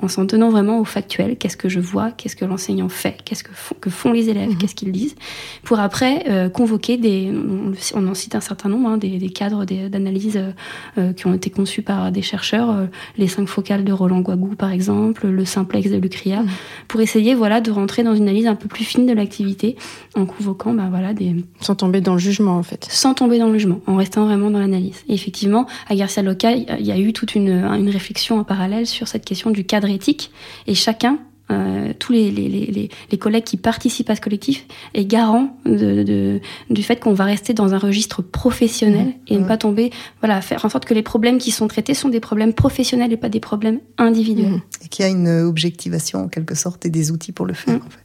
en 0.03 0.09
s'en 0.09 0.27
tenant 0.27 0.51
vraiment 0.51 0.79
au 0.81 0.85
factuel. 0.85 1.37
Qu'est-ce 1.39 1.57
que 1.57 1.69
je 1.69 1.80
vois 1.81 2.11
Qu'est-ce 2.13 2.37
que 2.37 2.45
l'enseignant 2.45 2.89
fait 2.89 3.19
Qu'est-ce 3.25 3.45
que 3.45 3.53
font, 3.53 3.75
que 3.81 3.91
font 3.91 4.13
les 4.13 4.29
élèves 4.29 4.57
Qu'est-ce 4.57 4.75
qu'ils 4.75 4.93
disent 4.93 5.15
Pour 5.63 5.81
après 5.81 6.25
euh, 6.29 6.49
convoquer 6.49 6.97
des, 6.97 7.33
on, 7.33 7.73
on 7.95 8.09
en 8.09 8.15
cite 8.15 8.35
un 8.35 8.41
certain 8.41 8.69
nombre, 8.69 8.89
hein, 8.89 8.99
des, 8.99 9.19
des 9.19 9.31
cadres 9.31 9.65
d'analyse 9.65 10.37
euh, 10.37 10.53
euh, 10.99 11.13
qui 11.13 11.27
ont 11.27 11.35
été 11.35 11.51
conçus 11.51 11.83
par 11.83 12.13
des 12.13 12.23
chercheurs, 12.23 12.71
euh, 12.71 12.87
les 13.17 13.29
cinq 13.29 13.49
focales 13.49 13.85
de 13.85 13.93
Roland 13.93 14.21
Guagou 14.21 14.55
par 14.57 14.71
exemple, 14.71 15.27
le 15.27 15.45
simplex 15.45 15.91
de 15.91 15.97
Lucria, 15.97 16.45
pour 16.89 17.01
essayer 17.01 17.35
voilà 17.35 17.61
de 17.61 17.71
rentrer 17.71 18.03
dans 18.03 18.15
une 18.15 18.23
analyse 18.23 18.47
un 18.47 18.55
peu 18.55 18.69
plus 18.69 18.85
fine 18.85 19.07
de 19.07 19.13
l'activité 19.13 19.77
en 20.15 20.27
convoquant 20.27 20.73
ben 20.73 20.89
voilà 20.91 21.15
des 21.15 21.37
Sans 21.61 21.75
tomber 21.75 22.01
dans 22.01 22.15
le 22.15 22.19
jugement, 22.19 22.57
en 22.57 22.63
fait. 22.63 22.87
sans 22.91 23.15
tomber 23.15 23.39
dans 23.39 23.49
le 23.49 23.55
jugement, 23.55 23.81
en 23.87 23.97
restant 23.97 24.25
vraiment 24.27 24.51
dans 24.51 24.59
l'analyse. 24.59 25.03
Et 25.09 25.15
effectivement, 25.15 25.67
à 25.89 25.95
Garcia 25.95 26.23
Loca, 26.23 26.53
il 26.53 26.87
y 26.87 26.93
a 26.93 26.99
eu 26.99 27.13
toute 27.13 27.35
une, 27.35 27.49
une 27.49 27.91
réflexion 27.91 28.39
en 28.39 28.45
parallèle 28.45 28.87
sur 28.87 29.09
cette 29.09 29.25
question 29.25 29.51
du 29.51 29.65
cadre 29.65 29.89
éthique, 29.89 30.31
et 30.67 30.75
chacun, 30.75 31.19
euh, 31.51 31.93
tous 31.99 32.13
les, 32.13 32.31
les, 32.31 32.49
les, 32.49 32.91
les- 33.11 33.19
collègues 33.19 33.45
qui 33.45 33.57
participent 33.57 34.09
à 34.11 34.17
ce 34.17 34.21
collectif, 34.21 34.67
est 34.95 35.05
garant 35.05 35.57
de, 35.67 36.03
de- 36.03 36.41
du 36.71 36.83
fait 36.83 36.97
qu'on 37.01 37.13
va 37.13 37.25
rester 37.25 37.53
dans 37.55 37.75
un 37.75 37.79
registre 37.79 38.23
professionnel 38.23 39.15
et 39.29 39.37
ne 39.39 39.45
pas 39.45 39.57
tomber, 39.57 39.91
voilà, 40.21 40.41
faire 40.41 40.65
en 40.65 40.69
sorte 40.69 40.85
que 40.85 40.95
les 40.95 41.03
problèmes 41.03 41.39
qui 41.39 41.51
sont 41.51 41.69
traités 41.69 41.95
sont 41.95 42.09
des 42.09 42.21
problèmes 42.21 42.53
professionnels 42.55 43.13
et 43.13 43.17
pas 43.17 43.29
des 43.29 43.41
problèmes 43.41 43.81
individuels. 43.99 44.61
Et 44.85 44.89
qu'il 44.89 45.05
y 45.05 45.09
a 45.09 45.11
une 45.11 45.29
objectivation 45.29 46.21
en 46.25 46.29
quelque 46.29 46.55
sorte 46.55 46.87
et 46.87 46.91
des 46.91 47.11
outils 47.11 47.33
pour 47.33 47.47
le 47.47 47.55
faire. 47.55 47.75
Mm. 47.75 47.83
en 47.87 47.91
fait. 47.91 47.99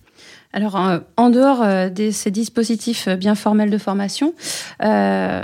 Alors, 0.53 0.75
euh, 0.87 0.99
en 1.17 1.29
dehors 1.29 1.61
euh, 1.63 1.89
de 1.89 2.11
ces 2.11 2.31
dispositifs 2.31 3.07
euh, 3.09 3.15
bien 3.17 3.35
formels 3.35 3.69
de 3.69 3.77
formation, 3.77 4.33
euh, 4.83 5.43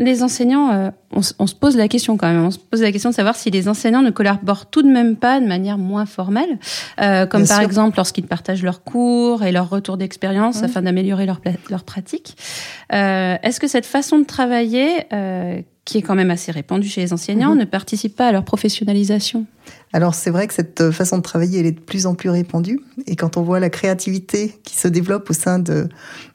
les 0.00 0.22
enseignants, 0.22 0.72
euh, 0.72 0.90
on, 1.12 1.46
se 1.46 1.54
pose 1.54 1.76
la 1.76 1.86
question 1.86 2.16
quand 2.16 2.26
même, 2.26 2.44
on 2.44 2.50
se 2.50 2.58
pose 2.58 2.80
la 2.80 2.90
question 2.90 3.10
de 3.10 3.14
savoir 3.14 3.36
si 3.36 3.50
les 3.50 3.68
enseignants 3.68 4.02
ne 4.02 4.10
collaborent 4.10 4.66
tout 4.70 4.82
de 4.82 4.88
même 4.88 5.16
pas 5.16 5.40
de 5.40 5.46
manière 5.46 5.78
moins 5.78 6.06
formelle, 6.06 6.58
euh, 7.00 7.26
comme 7.26 7.42
Bien 7.42 7.48
par 7.48 7.58
sûr. 7.58 7.66
exemple 7.66 7.96
lorsqu'ils 7.98 8.26
partagent 8.26 8.62
leurs 8.62 8.82
cours 8.82 9.44
et 9.44 9.52
leurs 9.52 9.68
retours 9.68 9.98
d'expérience 9.98 10.62
afin 10.62 10.82
d'améliorer 10.82 11.26
leur, 11.26 11.40
leur 11.68 11.84
pratique. 11.84 12.36
Euh, 12.92 13.36
Est-ce 13.42 13.60
que 13.60 13.68
cette 13.68 13.86
façon 13.86 14.18
de 14.18 14.24
travailler, 14.24 15.06
euh, 15.12 15.60
qui 15.90 15.98
est 15.98 16.02
quand 16.02 16.14
même 16.14 16.30
assez 16.30 16.52
répandue 16.52 16.88
chez 16.88 17.00
les 17.00 17.12
enseignants, 17.12 17.52
Mhm. 17.54 17.60
ne 17.60 17.64
participe 17.64 18.14
pas 18.16 18.28
à 18.28 18.32
leur 18.32 18.44
professionnalisation 18.44 19.46
Alors 19.92 20.14
c'est 20.14 20.30
vrai 20.30 20.46
que 20.46 20.54
cette 20.54 20.80
euh, 20.80 20.92
façon 20.92 21.18
de 21.18 21.22
travailler, 21.22 21.58
elle 21.60 21.66
est 21.66 21.72
de 21.72 21.80
plus 21.80 22.06
en 22.06 22.14
plus 22.14 22.28
répandue. 22.30 22.80
Et 23.06 23.16
quand 23.16 23.36
on 23.36 23.42
voit 23.42 23.60
la 23.60 23.70
créativité 23.70 24.54
qui 24.64 24.76
se 24.76 24.88
développe 24.88 25.28
au 25.30 25.32
sein 25.32 25.58
de, 25.58 25.88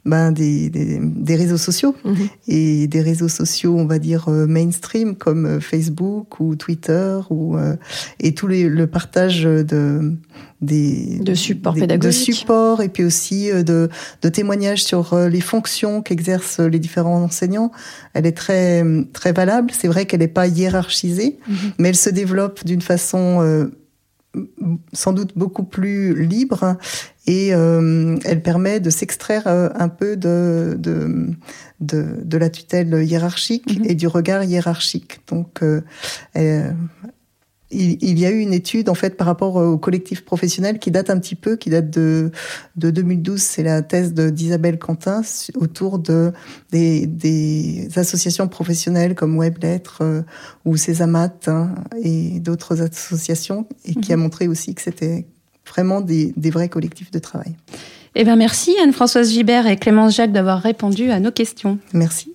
ben, 0.06 0.32
des, 0.32 0.70
des, 0.70 1.00
des 1.02 1.36
réseaux 1.36 1.58
sociaux, 1.58 1.96
Mhm. 2.04 2.28
et 2.48 2.88
des 2.88 3.02
réseaux 3.02 3.28
sociaux, 3.30 3.76
on 3.78 3.86
va 3.86 3.98
dire, 4.00 4.26
euh, 4.30 4.46
mainstream, 4.46 5.16
comme 5.16 5.46
euh, 5.46 5.60
Facebook 5.60 6.40
ou 6.40 6.56
Twitter, 6.56 7.18
ou, 7.30 7.58
euh, 7.58 7.76
et 8.20 8.34
tout 8.34 8.48
les, 8.48 8.68
le 8.70 8.88
partage 8.88 9.44
de, 9.44 10.14
des, 10.66 11.20
De 11.20 11.34
supports 11.34 11.76
pédagogiques. 11.76 12.28
De 12.30 12.34
supports, 12.36 12.82
et 12.82 12.90
puis 12.90 13.04
aussi 13.04 13.52
euh, 13.52 13.64
de, 13.64 13.90
de 14.22 14.30
témoignages 14.30 14.84
sur 14.84 15.14
euh, 15.14 15.30
les 15.30 15.42
fonctions 15.42 16.02
qu'exercent 16.02 16.60
les 16.60 16.80
différents 16.80 17.22
enseignants. 17.24 17.72
Elle 18.14 18.26
est 18.26 18.38
très, 18.38 18.84
très 19.14 19.32
valable. 19.32 19.72
C'est 19.72 19.88
vrai 19.88 20.06
qu'elle 20.06 20.22
n'est 20.22 20.28
pas 20.28 20.48
hiérarchisée, 20.48 21.38
mais 21.80 21.90
elle 21.90 21.96
se 21.96 22.10
développe 22.10 22.66
d'une 22.66 22.82
façon 22.82 23.42
euh, 23.42 23.72
sans 24.94 25.14
doute 25.14 25.32
beaucoup 25.38 25.64
plus 25.64 26.26
libre 26.26 26.78
et 27.26 27.54
euh, 27.54 28.18
elle 28.26 28.42
permet 28.42 28.80
de 28.80 28.90
s'extraire 28.90 29.44
euh, 29.48 29.70
un 29.76 29.88
peu 29.88 30.18
de, 30.18 30.76
de, 30.78 31.30
de, 31.80 32.18
de 32.24 32.38
la 32.38 32.50
tutelle 32.50 33.02
hiérarchique 33.04 33.80
Mhm. 33.80 33.86
et 33.90 33.96
du 33.96 34.08
regard 34.08 34.44
hiérarchique. 34.44 35.22
Donc, 35.30 35.64
euh, 35.64 35.82
euh, 36.38 36.70
il, 37.76 37.98
il 38.02 38.20
y 38.20 38.26
a 38.26 38.32
eu 38.32 38.40
une 38.40 38.54
étude 38.54 38.90
en 38.90 38.94
fait 38.94 39.18
par 39.18 39.28
rapport 39.28 39.56
au 39.56 39.78
collectif 39.78 40.24
professionnel 40.24 40.80
qui 40.80 40.92
date 40.92 41.10
un 41.10 41.20
petit 41.20 41.36
peu, 41.36 41.56
qui 41.56 41.70
date 41.70 41.90
de, 41.90 42.32
de 42.76 42.90
2012. 42.90 43.42
C'est 43.42 43.64
la 43.64 43.82
thèse 43.82 44.14
d'Isabelle 44.14 44.80
Quentin 44.80 45.22
autour 45.56 46.00
de 46.00 46.32
des, 46.72 47.06
des 47.06 47.90
associations 47.96 48.48
professionnelles 48.48 49.16
comme 49.16 49.38
Web 49.38 49.58
Lettres 49.62 50.00
euh, 50.02 50.22
ou 50.64 50.78
Césamat 50.78 51.34
hein, 51.48 51.76
et 52.02 52.40
d'autres 52.40 52.82
associations 52.82 53.68
et 53.86 53.96
qui 53.96 54.14
a 54.14 54.18
montré 54.18 54.48
aussi 54.48 54.74
que 54.74 54.82
c'était 54.82 55.26
vraiment 55.68 56.02
des, 56.02 56.34
des 56.38 56.50
vrais 56.50 56.70
collectifs 56.70 57.12
de 57.12 57.20
travail. 57.20 57.56
Eh 58.16 58.24
bien, 58.24 58.36
merci 58.36 58.74
Anne-Françoise 58.82 59.32
Gibert 59.32 59.68
et 59.68 59.76
Clémence 59.76 60.16
Jacques 60.16 60.32
d'avoir 60.32 60.62
répondu 60.62 61.12
à 61.12 61.20
nos 61.20 61.32
questions. 61.32 61.80
Merci. 61.94 62.35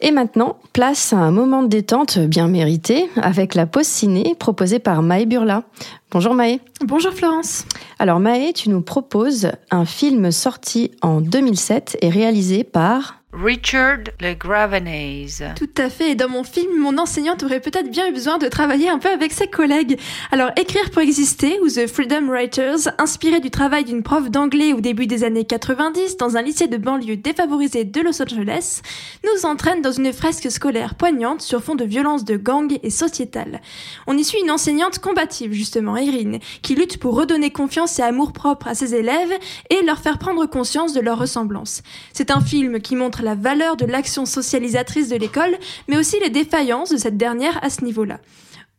Et 0.00 0.10
maintenant, 0.10 0.58
place 0.74 1.14
à 1.14 1.16
un 1.16 1.30
moment 1.30 1.62
de 1.62 1.68
détente 1.68 2.18
bien 2.18 2.48
mérité 2.48 3.08
avec 3.16 3.54
la 3.54 3.66
pause 3.66 3.86
ciné 3.86 4.34
proposée 4.38 4.78
par 4.78 5.02
Maë 5.02 5.24
Burla. 5.24 5.62
Bonjour 6.10 6.34
Maë. 6.34 6.60
Bonjour 6.84 7.12
Florence. 7.12 7.64
Alors 7.98 8.20
Maë, 8.20 8.52
tu 8.52 8.68
nous 8.68 8.82
proposes 8.82 9.50
un 9.70 9.86
film 9.86 10.30
sorti 10.30 10.90
en 11.00 11.20
2007 11.20 11.98
et 12.02 12.10
réalisé 12.10 12.62
par... 12.62 13.22
Richard 13.38 13.98
Le 14.18 14.32
Gravenese. 14.32 15.42
Tout 15.56 15.68
à 15.76 15.90
fait, 15.90 16.12
et 16.12 16.14
dans 16.14 16.28
mon 16.28 16.42
film, 16.42 16.78
mon 16.78 16.96
enseignante 16.96 17.42
aurait 17.42 17.60
peut-être 17.60 17.90
bien 17.90 18.08
eu 18.08 18.12
besoin 18.12 18.38
de 18.38 18.48
travailler 18.48 18.88
un 18.88 18.98
peu 18.98 19.10
avec 19.10 19.30
ses 19.30 19.46
collègues. 19.46 20.00
Alors, 20.32 20.50
Écrire 20.56 20.90
pour 20.90 21.02
exister, 21.02 21.60
ou 21.60 21.68
The 21.68 21.86
Freedom 21.86 22.28
Writers, 22.28 22.88
inspiré 22.96 23.40
du 23.40 23.50
travail 23.50 23.84
d'une 23.84 24.02
prof 24.02 24.30
d'anglais 24.30 24.72
au 24.72 24.80
début 24.80 25.06
des 25.06 25.22
années 25.22 25.44
90 25.44 26.16
dans 26.16 26.38
un 26.38 26.42
lycée 26.42 26.66
de 26.66 26.78
banlieue 26.78 27.18
défavorisé 27.18 27.84
de 27.84 28.00
Los 28.00 28.22
Angeles, 28.22 28.80
nous 29.22 29.44
entraîne 29.44 29.82
dans 29.82 29.92
une 29.92 30.14
fresque 30.14 30.50
scolaire 30.50 30.94
poignante 30.94 31.42
sur 31.42 31.62
fond 31.62 31.74
de 31.74 31.84
violence 31.84 32.24
de 32.24 32.38
gang 32.38 32.78
et 32.82 32.90
sociétale. 32.90 33.60
On 34.06 34.16
y 34.16 34.24
suit 34.24 34.40
une 34.40 34.50
enseignante 34.50 34.98
combative, 34.98 35.52
justement, 35.52 35.98
Erin, 35.98 36.38
qui 36.62 36.74
lutte 36.74 36.98
pour 36.98 37.14
redonner 37.14 37.50
confiance 37.50 37.98
et 37.98 38.02
amour 38.02 38.32
propre 38.32 38.68
à 38.68 38.74
ses 38.74 38.94
élèves 38.94 39.34
et 39.68 39.82
leur 39.82 39.98
faire 39.98 40.16
prendre 40.16 40.46
conscience 40.46 40.94
de 40.94 41.00
leur 41.00 41.18
ressemblance. 41.18 41.82
C'est 42.14 42.30
un 42.30 42.40
film 42.40 42.80
qui 42.80 42.96
montre 42.96 43.25
la 43.26 43.34
valeur 43.34 43.76
de 43.76 43.84
l'action 43.84 44.24
socialisatrice 44.24 45.08
de 45.08 45.16
l'école, 45.16 45.58
mais 45.88 45.98
aussi 45.98 46.16
les 46.20 46.30
défaillances 46.30 46.90
de 46.90 46.96
cette 46.96 47.16
dernière 47.16 47.58
à 47.62 47.70
ce 47.70 47.84
niveau-là. 47.84 48.20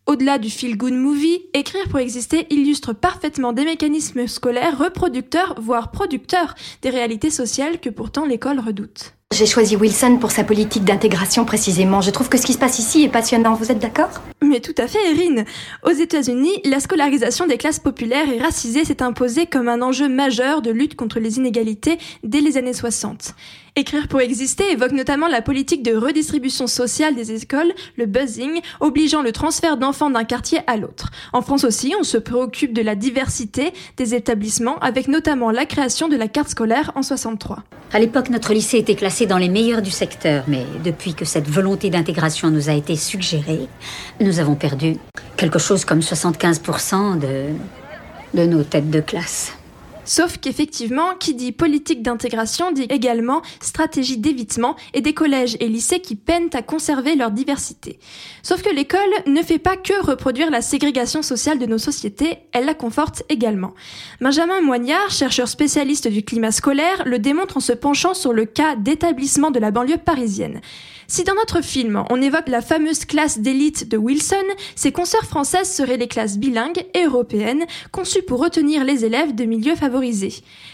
Au-delà 0.06 0.38
du 0.38 0.50
feel-good 0.50 0.94
movie, 0.94 1.42
Écrire 1.54 1.90
pour 1.90 2.00
exister 2.00 2.48
illustre 2.50 2.94
parfaitement 2.94 3.52
des 3.52 3.66
mécanismes 3.66 4.26
scolaires 4.26 4.78
reproducteurs, 4.78 5.56
voire 5.60 5.92
producteurs, 5.92 6.56
des 6.82 6.90
réalités 6.90 7.30
sociales 7.30 7.82
que 7.82 7.90
pourtant 7.90 8.26
l'école 8.26 8.62
redoute. 8.62 9.18
J'ai 9.34 9.46
choisi 9.46 9.76
Wilson 9.76 10.20
pour 10.22 10.32
sa 10.32 10.46
politique 10.46 10.86
d'intégration 10.86 11.44
précisément. 11.44 12.00
Je 12.00 12.12
trouve 12.12 12.30
que 12.30 12.38
ce 12.38 12.46
qui 12.46 12.54
se 12.54 12.58
passe 12.58 12.80
ici 12.80 13.04
est 13.04 13.10
passionnant. 13.10 13.56
Vous 13.56 13.70
êtes 13.70 13.80
d'accord? 13.80 14.10
Mais 14.42 14.62
tout 14.62 14.74
à 14.78 14.88
fait, 14.88 15.00
Erin. 15.12 15.44
Aux 15.84 15.92
États-Unis, 15.92 16.62
la 16.64 16.80
scolarisation 16.80 17.46
des 17.46 17.58
classes 17.58 17.80
populaires 17.80 18.30
et 18.30 18.40
racisées 18.40 18.86
s'est 18.86 19.04
imposée 19.04 19.46
comme 19.46 19.68
un 19.68 19.82
enjeu 19.82 20.08
majeur 20.08 20.62
de 20.62 20.72
lutte 20.72 20.96
contre 20.96 21.20
les 21.20 21.38
inégalités 21.38 21.98
dès 22.24 22.40
les 22.40 22.56
années 22.56 22.72
60. 22.72 23.36
Écrire 23.78 24.08
pour 24.08 24.22
exister 24.22 24.64
évoque 24.72 24.94
notamment 24.94 25.28
la 25.28 25.44
politique 25.44 25.84
de 25.84 25.96
redistribution 25.96 26.66
sociale 26.66 27.14
des 27.14 27.32
écoles, 27.44 27.72
le 27.96 28.08
buzzing, 28.08 28.60
obligeant 28.80 29.22
le 29.22 29.32
transfert 29.32 29.78
d'enfants 29.78 30.10
d'un 30.10 30.24
quartier 30.24 30.62
à 30.66 30.78
l'autre. 30.78 31.12
En 31.32 31.44
France 31.44 31.64
aussi, 31.64 31.94
on 32.00 32.02
se 32.02 32.18
préoccupe 32.18 32.74
de 32.74 32.82
la 32.82 32.96
diversité 32.96 33.74
des 33.96 34.16
établissements, 34.16 34.80
avec 34.80 35.08
notamment 35.08 35.52
la 35.52 35.68
création 35.68 36.08
de 36.08 36.16
la 36.16 36.28
carte 36.28 36.50
scolaire 36.50 36.92
en 36.96 37.04
63. 37.04 37.60
À 37.94 38.00
l'époque, 38.00 38.32
notre 38.32 38.52
lycée 38.52 38.80
était 38.80 38.96
classé 38.96 39.28
dans 39.28 39.38
les 39.38 39.48
meilleurs 39.48 39.84
du 39.84 39.92
secteur, 39.92 40.46
mais 40.48 40.66
depuis 40.84 41.14
que 41.14 41.24
cette 41.24 41.48
volonté 41.48 41.92
d'intégration 41.92 42.50
nous 42.50 42.72
a 42.72 42.74
été 42.74 42.96
suggérée, 42.96 43.68
nous 44.20 44.40
avons 44.40 44.56
perdu 44.56 44.96
quelque 45.36 45.60
chose 45.60 45.86
comme 45.86 46.00
75% 46.00 47.20
de, 47.20 47.54
de 48.34 48.46
nos 48.48 48.64
têtes 48.64 48.90
de 48.90 49.02
classe. 49.02 49.57
Sauf 50.08 50.38
qu'effectivement, 50.38 51.16
qui 51.20 51.34
dit 51.34 51.52
politique 51.52 52.02
d'intégration 52.02 52.72
dit 52.72 52.88
également 52.90 53.42
stratégie 53.60 54.18
d'évitement 54.18 54.78
et 54.94 55.02
des 55.02 55.14
collèges 55.14 55.58
et 55.60 55.68
lycées 55.68 56.00
qui 56.00 56.16
peinent 56.16 56.50
à 56.54 56.62
conserver 56.62 57.16
leur 57.16 57.30
diversité. 57.30 58.00
Sauf 58.42 58.62
que 58.62 58.74
l'école 58.74 59.02
ne 59.26 59.42
fait 59.42 59.60
pas 59.60 59.76
que 59.76 60.02
reproduire 60.02 60.50
la 60.50 60.62
ségrégation 60.62 61.22
sociale 61.22 61.60
de 61.60 61.66
nos 61.66 61.78
sociétés, 61.78 62.38
elle 62.54 62.66
la 62.66 62.74
conforte 62.74 63.24
également. 63.28 63.74
Benjamin 64.22 64.62
Moignard, 64.62 65.12
chercheur 65.12 65.50
spécialiste 65.50 66.08
du 66.08 66.24
climat 66.24 66.54
scolaire, 66.54 67.04
le 67.06 67.20
démontre 67.20 67.58
en 67.58 67.60
se 67.60 67.74
penchant 67.74 68.14
sur 68.14 68.32
le 68.32 68.46
cas 68.46 68.78
d'établissement 68.78 69.52
de 69.52 69.60
la 69.60 69.72
banlieue 69.72 69.98
parisienne. 69.98 70.62
Si 71.10 71.24
dans 71.24 71.36
notre 71.36 71.62
film, 71.62 72.04
on 72.10 72.22
évoque 72.22 72.50
la 72.50 72.62
fameuse 72.62 73.06
classe 73.06 73.40
d'élite 73.40 73.88
de 73.88 73.96
Wilson, 73.96 74.36
ses 74.76 74.92
consoeurs 74.92 75.24
françaises 75.24 75.72
seraient 75.72 75.96
les 75.96 76.10
classes 76.10 76.38
bilingues 76.38 76.86
et 76.94 77.06
européennes, 77.06 77.66
conçues 77.94 78.24
pour 78.24 78.42
retenir 78.42 78.84
les 78.84 79.06
élèves 79.06 79.34
de 79.34 79.46
milieux 79.46 79.78
favorisés. 79.78 80.34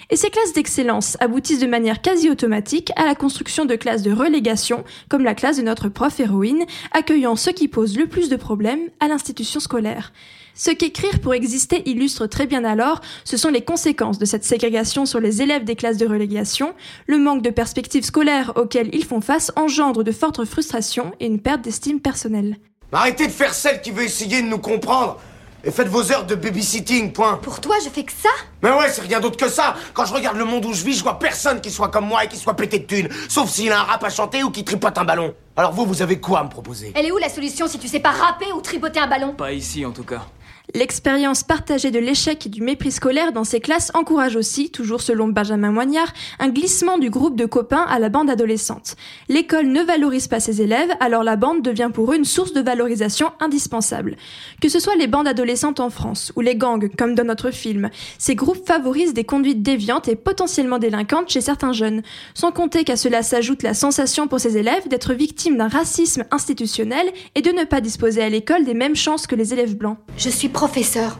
Et 0.10 0.16
ces 0.16 0.32
classes 0.32 0.54
d'excellence 0.54 1.18
aboutissent 1.20 1.60
de 1.60 1.68
manière 1.68 2.02
quasi 2.02 2.32
automatique 2.32 2.92
à 2.96 3.06
la 3.06 3.14
construction 3.14 3.66
de 3.66 3.76
classes 3.76 4.02
de 4.02 4.12
relégation, 4.12 4.84
comme 5.08 5.24
la 5.24 5.36
classe 5.36 5.58
de 5.58 5.62
notre 5.62 5.88
prof 5.88 6.20
héroïne, 6.20 6.66
accueillant 6.94 7.36
ceux 7.36 7.52
qui 7.52 7.68
posent 7.68 7.98
le 7.98 8.08
plus 8.08 8.30
de 8.30 8.36
problèmes 8.36 8.90
à 9.00 9.08
l'institution 9.08 9.60
scolaire. 9.60 10.12
Ce 10.56 10.70
qu'écrire 10.70 11.20
pour 11.20 11.34
exister 11.34 11.82
illustre 11.90 12.28
très 12.28 12.46
bien 12.46 12.64
alors, 12.64 13.02
ce 13.24 13.38
sont 13.38 13.50
les 13.50 13.64
conséquences 13.64 14.20
de 14.20 14.26
cette 14.26 14.44
ségrégation 14.44 15.08
sur 15.08 15.20
les 15.20 15.42
élèves 15.42 15.64
des 15.64 15.76
classes 15.76 15.98
de 15.98 16.06
relégation. 16.06 16.76
Le 17.08 17.18
manque 17.18 17.42
de 17.42 17.50
perspectives 17.50 18.04
scolaires 18.04 18.54
auxquelles 18.56 18.94
ils 18.94 19.04
font 19.04 19.20
face 19.20 19.52
engendre 19.56 20.04
de 20.04 20.12
fortes 20.12 20.46
frustrations 20.46 21.12
et 21.20 21.26
une 21.26 21.40
perte 21.40 21.62
d'estime 21.62 22.00
personnelle. 22.00 22.58
Arrêtez 22.92 23.26
de 23.26 23.32
faire 23.32 23.54
celle 23.54 23.82
qui 23.82 23.90
veut 23.90 24.04
essayer 24.04 24.44
de 24.44 24.48
nous 24.48 24.60
comprendre 24.60 25.20
et 25.64 25.72
faites 25.72 25.88
vos 25.88 26.12
heures 26.12 26.26
de 26.26 26.36
babysitting, 26.36 27.14
point. 27.14 27.38
Pour 27.38 27.60
toi, 27.60 27.78
je 27.84 27.90
fais 27.90 28.04
que 28.04 28.12
ça? 28.12 28.30
Mais 28.62 28.70
ouais, 28.70 28.90
c'est 28.92 29.02
rien 29.02 29.20
d'autre 29.20 29.38
que 29.38 29.50
ça. 29.50 29.76
Quand 29.96 30.06
je 30.06 30.14
regarde 30.14 30.38
le 30.38 30.46
monde 30.46 30.66
où 30.66 30.74
je 30.74 30.84
vis, 30.84 30.94
je 30.94 31.04
vois 31.04 31.18
personne 31.18 31.62
qui 31.62 31.72
soit 31.72 31.88
comme 31.88 32.06
moi 32.06 32.26
et 32.26 32.28
qui 32.28 32.38
soit 32.38 32.54
pété 32.54 32.78
de 32.78 32.86
thunes. 32.86 33.10
Sauf 33.28 33.50
s'il 33.50 33.72
a 33.72 33.80
un 33.80 33.84
rap 33.84 34.04
à 34.04 34.10
chanter 34.10 34.44
ou 34.44 34.52
qui 34.52 34.64
tripote 34.64 34.98
un 35.00 35.06
ballon. 35.06 35.34
Alors 35.56 35.72
vous, 35.72 35.86
vous 35.86 36.04
avez 36.04 36.20
quoi 36.20 36.42
à 36.42 36.44
me 36.44 36.50
proposer? 36.50 36.92
Elle 36.96 37.08
est 37.08 37.12
où 37.12 37.18
la 37.18 37.30
solution 37.30 37.68
si 37.68 37.80
tu 37.80 37.88
sais 37.88 38.02
pas 38.02 38.12
rapper 38.12 38.52
ou 38.56 38.62
tripoter 38.62 39.00
un 39.00 39.08
ballon? 39.08 39.34
Pas 39.34 39.54
ici 39.54 39.84
en 39.84 39.92
tout 39.92 40.04
cas. 40.04 40.28
L'expérience 40.74 41.44
partagée 41.44 41.92
de 41.92 42.00
l'échec 42.00 42.46
et 42.46 42.50
du 42.50 42.62
mépris 42.62 42.92
scolaire 42.92 43.34
dans 43.34 43.44
ces 43.44 43.60
classes 43.60 43.92
encourage 43.96 44.38
aussi, 44.38 44.72
toujours 44.72 45.02
selon 45.02 45.28
Benjamin 45.28 45.72
Moignard, 45.72 46.12
un 46.40 46.48
glissement 46.48 46.98
du 46.98 47.10
groupe 47.10 47.36
de 47.36 47.46
copains 47.46 47.86
à 47.90 48.00
la 48.00 48.08
bande 48.08 48.30
adolescente. 48.30 48.96
L'école 49.28 49.68
ne 49.68 49.84
valorise 49.84 50.30
pas 50.30 50.40
ses 50.40 50.62
élèves, 50.62 50.90
alors 51.02 51.24
la 51.24 51.36
bande 51.36 51.62
devient 51.62 51.92
pour 51.94 52.14
eux 52.14 52.16
une 52.16 52.24
source 52.24 52.54
de 52.54 52.62
valorisation 52.62 53.34
indispensable. 53.42 54.16
Que 54.62 54.70
ce 54.70 54.80
soit 54.80 54.96
les 54.96 55.08
bandes 55.08 55.28
adolescentes 55.28 55.82
en 55.82 55.90
France 55.90 56.32
ou 56.38 56.42
les 56.42 56.56
gangs, 56.56 56.90
comme 56.98 57.14
dans 57.14 57.28
notre 57.28 57.52
film, 57.52 57.90
ces 58.18 58.34
groupes 58.34 58.66
favorisent 58.66 59.14
des 59.14 59.26
conduites 59.26 59.64
déviantes 59.64 60.08
et 60.08 60.16
potentiellement 60.16 60.80
délinquantes 60.80 61.30
chez 61.30 61.42
certains 61.42 61.74
jeunes. 61.74 62.04
Sans 62.34 62.54
compter 62.54 62.86
qu'à 62.86 62.96
cela 62.96 63.22
s'ajoute 63.22 63.64
la 63.64 63.74
sensation 63.74 64.30
pour 64.30 64.40
ces 64.40 64.58
élèves 64.58 64.88
d'être 64.88 65.14
victimes 65.14 65.58
d'un 65.58 65.68
racisme 65.68 66.24
institutionnel 66.32 67.12
et 67.36 67.42
de 67.42 67.52
ne 67.52 67.66
pas 67.66 67.82
disposer 67.82 68.24
à 68.24 68.30
l'école 68.30 68.64
des 68.64 68.74
mêmes 68.74 68.96
chances 68.96 69.28
que 69.28 69.36
les 69.36 69.54
élèves 69.54 69.76
blancs. 69.76 69.98
Je 70.18 70.30
suis 70.30 70.50
professeur. 70.66 71.20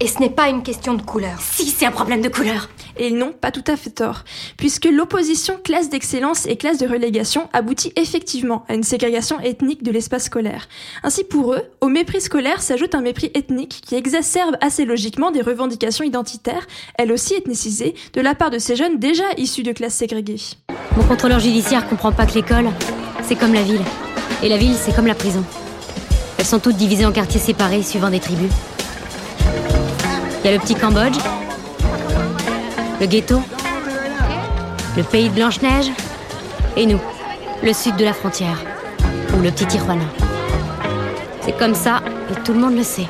Et 0.00 0.06
ce 0.06 0.20
n'est 0.20 0.30
pas 0.30 0.48
une 0.48 0.62
question 0.62 0.94
de 0.94 1.02
couleur. 1.02 1.38
Si, 1.38 1.66
c'est 1.66 1.84
un 1.84 1.90
problème 1.90 2.22
de 2.22 2.30
couleur. 2.30 2.70
Et 2.96 3.08
ils 3.08 3.14
n'ont 3.14 3.32
pas 3.32 3.50
tout 3.50 3.64
à 3.66 3.76
fait 3.76 3.90
tort, 3.90 4.24
puisque 4.56 4.86
l'opposition 4.86 5.58
classe 5.62 5.90
d'excellence 5.90 6.46
et 6.46 6.56
classe 6.56 6.78
de 6.78 6.88
relégation 6.88 7.50
aboutit 7.52 7.92
effectivement 7.96 8.64
à 8.66 8.74
une 8.74 8.82
ségrégation 8.82 9.38
ethnique 9.40 9.82
de 9.82 9.90
l'espace 9.90 10.24
scolaire. 10.24 10.66
Ainsi 11.02 11.24
pour 11.24 11.52
eux, 11.52 11.62
au 11.82 11.88
mépris 11.88 12.22
scolaire 12.22 12.62
s'ajoute 12.62 12.94
un 12.94 13.02
mépris 13.02 13.30
ethnique 13.34 13.82
qui 13.86 13.96
exacerbe 13.96 14.56
assez 14.62 14.86
logiquement 14.86 15.30
des 15.30 15.42
revendications 15.42 16.04
identitaires, 16.04 16.66
elles 16.96 17.12
aussi 17.12 17.34
ethnicisées, 17.34 17.94
de 18.14 18.22
la 18.22 18.34
part 18.34 18.48
de 18.48 18.58
ces 18.58 18.76
jeunes 18.76 18.98
déjà 18.98 19.24
issus 19.36 19.62
de 19.62 19.72
classes 19.72 19.96
ségrégées. 19.96 20.56
Mon 20.96 21.04
contrôleur 21.04 21.38
judiciaire 21.38 21.86
comprend 21.86 22.12
pas 22.12 22.24
que 22.24 22.32
l'école, 22.32 22.70
c'est 23.24 23.36
comme 23.36 23.52
la 23.52 23.62
ville. 23.62 23.84
Et 24.42 24.48
la 24.48 24.56
ville, 24.56 24.74
c'est 24.74 24.96
comme 24.96 25.06
la 25.06 25.14
prison. 25.14 25.44
Elles 26.44 26.50
sont 26.50 26.58
toutes 26.58 26.76
divisées 26.76 27.06
en 27.06 27.10
quartiers 27.10 27.40
séparés 27.40 27.82
suivant 27.82 28.10
des 28.10 28.20
tribus. 28.20 28.52
Il 29.40 30.44
y 30.44 30.48
a 30.48 30.52
le 30.52 30.58
petit 30.58 30.74
Cambodge, 30.74 31.16
le 33.00 33.06
ghetto, 33.06 33.40
le 34.94 35.02
pays 35.04 35.30
de 35.30 35.34
Blanche-Neige, 35.36 35.90
et 36.76 36.84
nous, 36.84 37.00
le 37.62 37.72
sud 37.72 37.96
de 37.96 38.04
la 38.04 38.12
frontière, 38.12 38.58
ou 39.34 39.40
le 39.40 39.50
petit 39.52 39.64
Tijuana. 39.64 40.04
C'est 41.40 41.56
comme 41.56 41.74
ça, 41.74 42.02
et 42.30 42.38
tout 42.42 42.52
le 42.52 42.60
monde 42.60 42.76
le 42.76 42.84
sait. 42.84 43.08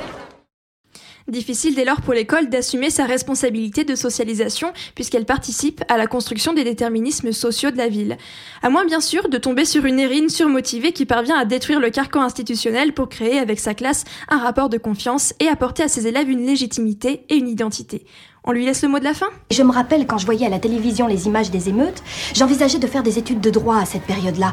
Difficile 1.26 1.74
dès 1.74 1.86
lors 1.86 2.02
pour 2.02 2.12
l'école 2.12 2.50
d'assumer 2.50 2.90
sa 2.90 3.06
responsabilité 3.06 3.84
de 3.84 3.94
socialisation 3.94 4.74
puisqu'elle 4.94 5.24
participe 5.24 5.82
à 5.88 5.96
la 5.96 6.06
construction 6.06 6.52
des 6.52 6.64
déterminismes 6.64 7.32
sociaux 7.32 7.70
de 7.70 7.78
la 7.78 7.88
ville. 7.88 8.18
À 8.60 8.68
moins 8.68 8.84
bien 8.84 9.00
sûr 9.00 9.30
de 9.30 9.38
tomber 9.38 9.64
sur 9.64 9.86
une 9.86 9.98
érine 9.98 10.28
surmotivée 10.28 10.92
qui 10.92 11.06
parvient 11.06 11.38
à 11.38 11.46
détruire 11.46 11.80
le 11.80 11.88
carcan 11.88 12.20
institutionnel 12.20 12.92
pour 12.92 13.08
créer 13.08 13.38
avec 13.38 13.58
sa 13.58 13.72
classe 13.72 14.04
un 14.28 14.36
rapport 14.36 14.68
de 14.68 14.76
confiance 14.76 15.32
et 15.40 15.48
apporter 15.48 15.82
à 15.82 15.88
ses 15.88 16.06
élèves 16.06 16.28
une 16.28 16.44
légitimité 16.44 17.24
et 17.30 17.36
une 17.36 17.48
identité. 17.48 18.04
On 18.46 18.52
lui 18.52 18.66
laisse 18.66 18.82
le 18.82 18.88
mot 18.88 18.98
de 18.98 19.04
la 19.04 19.14
fin? 19.14 19.28
Je 19.50 19.62
me 19.62 19.72
rappelle 19.72 20.06
quand 20.06 20.18
je 20.18 20.26
voyais 20.26 20.44
à 20.44 20.50
la 20.50 20.58
télévision 20.58 21.06
les 21.06 21.26
images 21.26 21.50
des 21.50 21.70
émeutes, 21.70 22.02
j'envisageais 22.34 22.78
de 22.78 22.86
faire 22.86 23.02
des 23.02 23.18
études 23.18 23.40
de 23.40 23.48
droit 23.48 23.78
à 23.78 23.86
cette 23.86 24.02
période-là. 24.02 24.52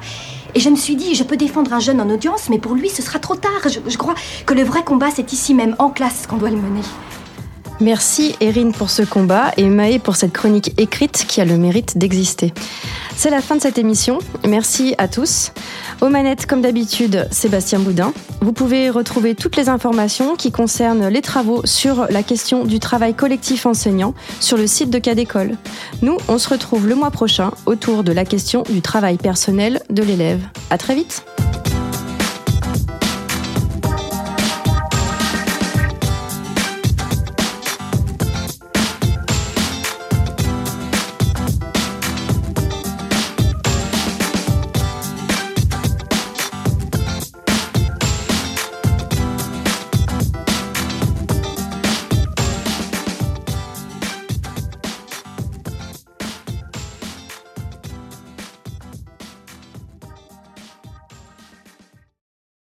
Et 0.55 0.61
je 0.61 0.69
me 0.69 0.77
suis 0.77 0.95
dit, 0.95 1.13
je 1.13 1.25
peux 1.25 1.35
défendre 1.35 1.73
un 1.73 1.81
jeune 1.81 1.99
en 1.99 2.09
audience, 2.09 2.47
mais 2.49 2.57
pour 2.57 2.73
lui, 2.73 2.87
ce 2.87 3.01
sera 3.01 3.19
trop 3.19 3.35
tard. 3.35 3.51
Je, 3.65 3.97
crois 3.97 4.15
que 4.45 4.53
le 4.53 4.63
vrai 4.63 4.85
combat, 4.85 5.09
c'est 5.13 5.33
ici 5.33 5.53
même, 5.53 5.75
en 5.77 5.89
classe, 5.89 6.25
qu'on 6.25 6.37
doit 6.37 6.51
le 6.51 6.55
mener. 6.55 6.83
Merci 7.81 8.35
Erin 8.41 8.69
pour 8.69 8.91
ce 8.91 9.01
combat 9.01 9.53
et 9.57 9.65
Maë 9.65 9.97
pour 9.97 10.15
cette 10.15 10.33
chronique 10.33 10.71
écrite 10.79 11.25
qui 11.27 11.41
a 11.41 11.45
le 11.45 11.57
mérite 11.57 11.97
d'exister. 11.97 12.53
C'est 13.15 13.31
la 13.31 13.41
fin 13.41 13.55
de 13.55 13.61
cette 13.61 13.79
émission. 13.79 14.19
Merci 14.47 14.93
à 14.99 15.07
tous. 15.07 15.51
Aux 15.99 16.09
manettes, 16.09 16.45
comme 16.45 16.61
d'habitude, 16.61 17.27
Sébastien 17.31 17.79
Boudin. 17.79 18.13
Vous 18.39 18.53
pouvez 18.53 18.91
retrouver 18.91 19.33
toutes 19.33 19.55
les 19.55 19.67
informations 19.67 20.35
qui 20.35 20.51
concernent 20.51 21.07
les 21.07 21.21
travaux 21.23 21.61
sur 21.65 22.05
la 22.11 22.21
question 22.21 22.65
du 22.65 22.79
travail 22.79 23.15
collectif 23.15 23.65
enseignant 23.65 24.13
sur 24.39 24.57
le 24.57 24.67
site 24.67 24.91
de 24.91 24.99
Cadécole. 24.99 25.57
Nous, 26.03 26.17
on 26.27 26.37
se 26.37 26.49
retrouve 26.49 26.87
le 26.87 26.93
mois 26.93 27.11
prochain 27.11 27.49
autour 27.65 28.03
de 28.03 28.11
la 28.11 28.25
question 28.25 28.61
du 28.69 28.83
travail 28.83 29.17
personnel 29.17 29.81
de 29.89 30.03
l'élève. 30.03 30.41
À 30.69 30.77
très 30.77 30.93
vite! 30.93 31.25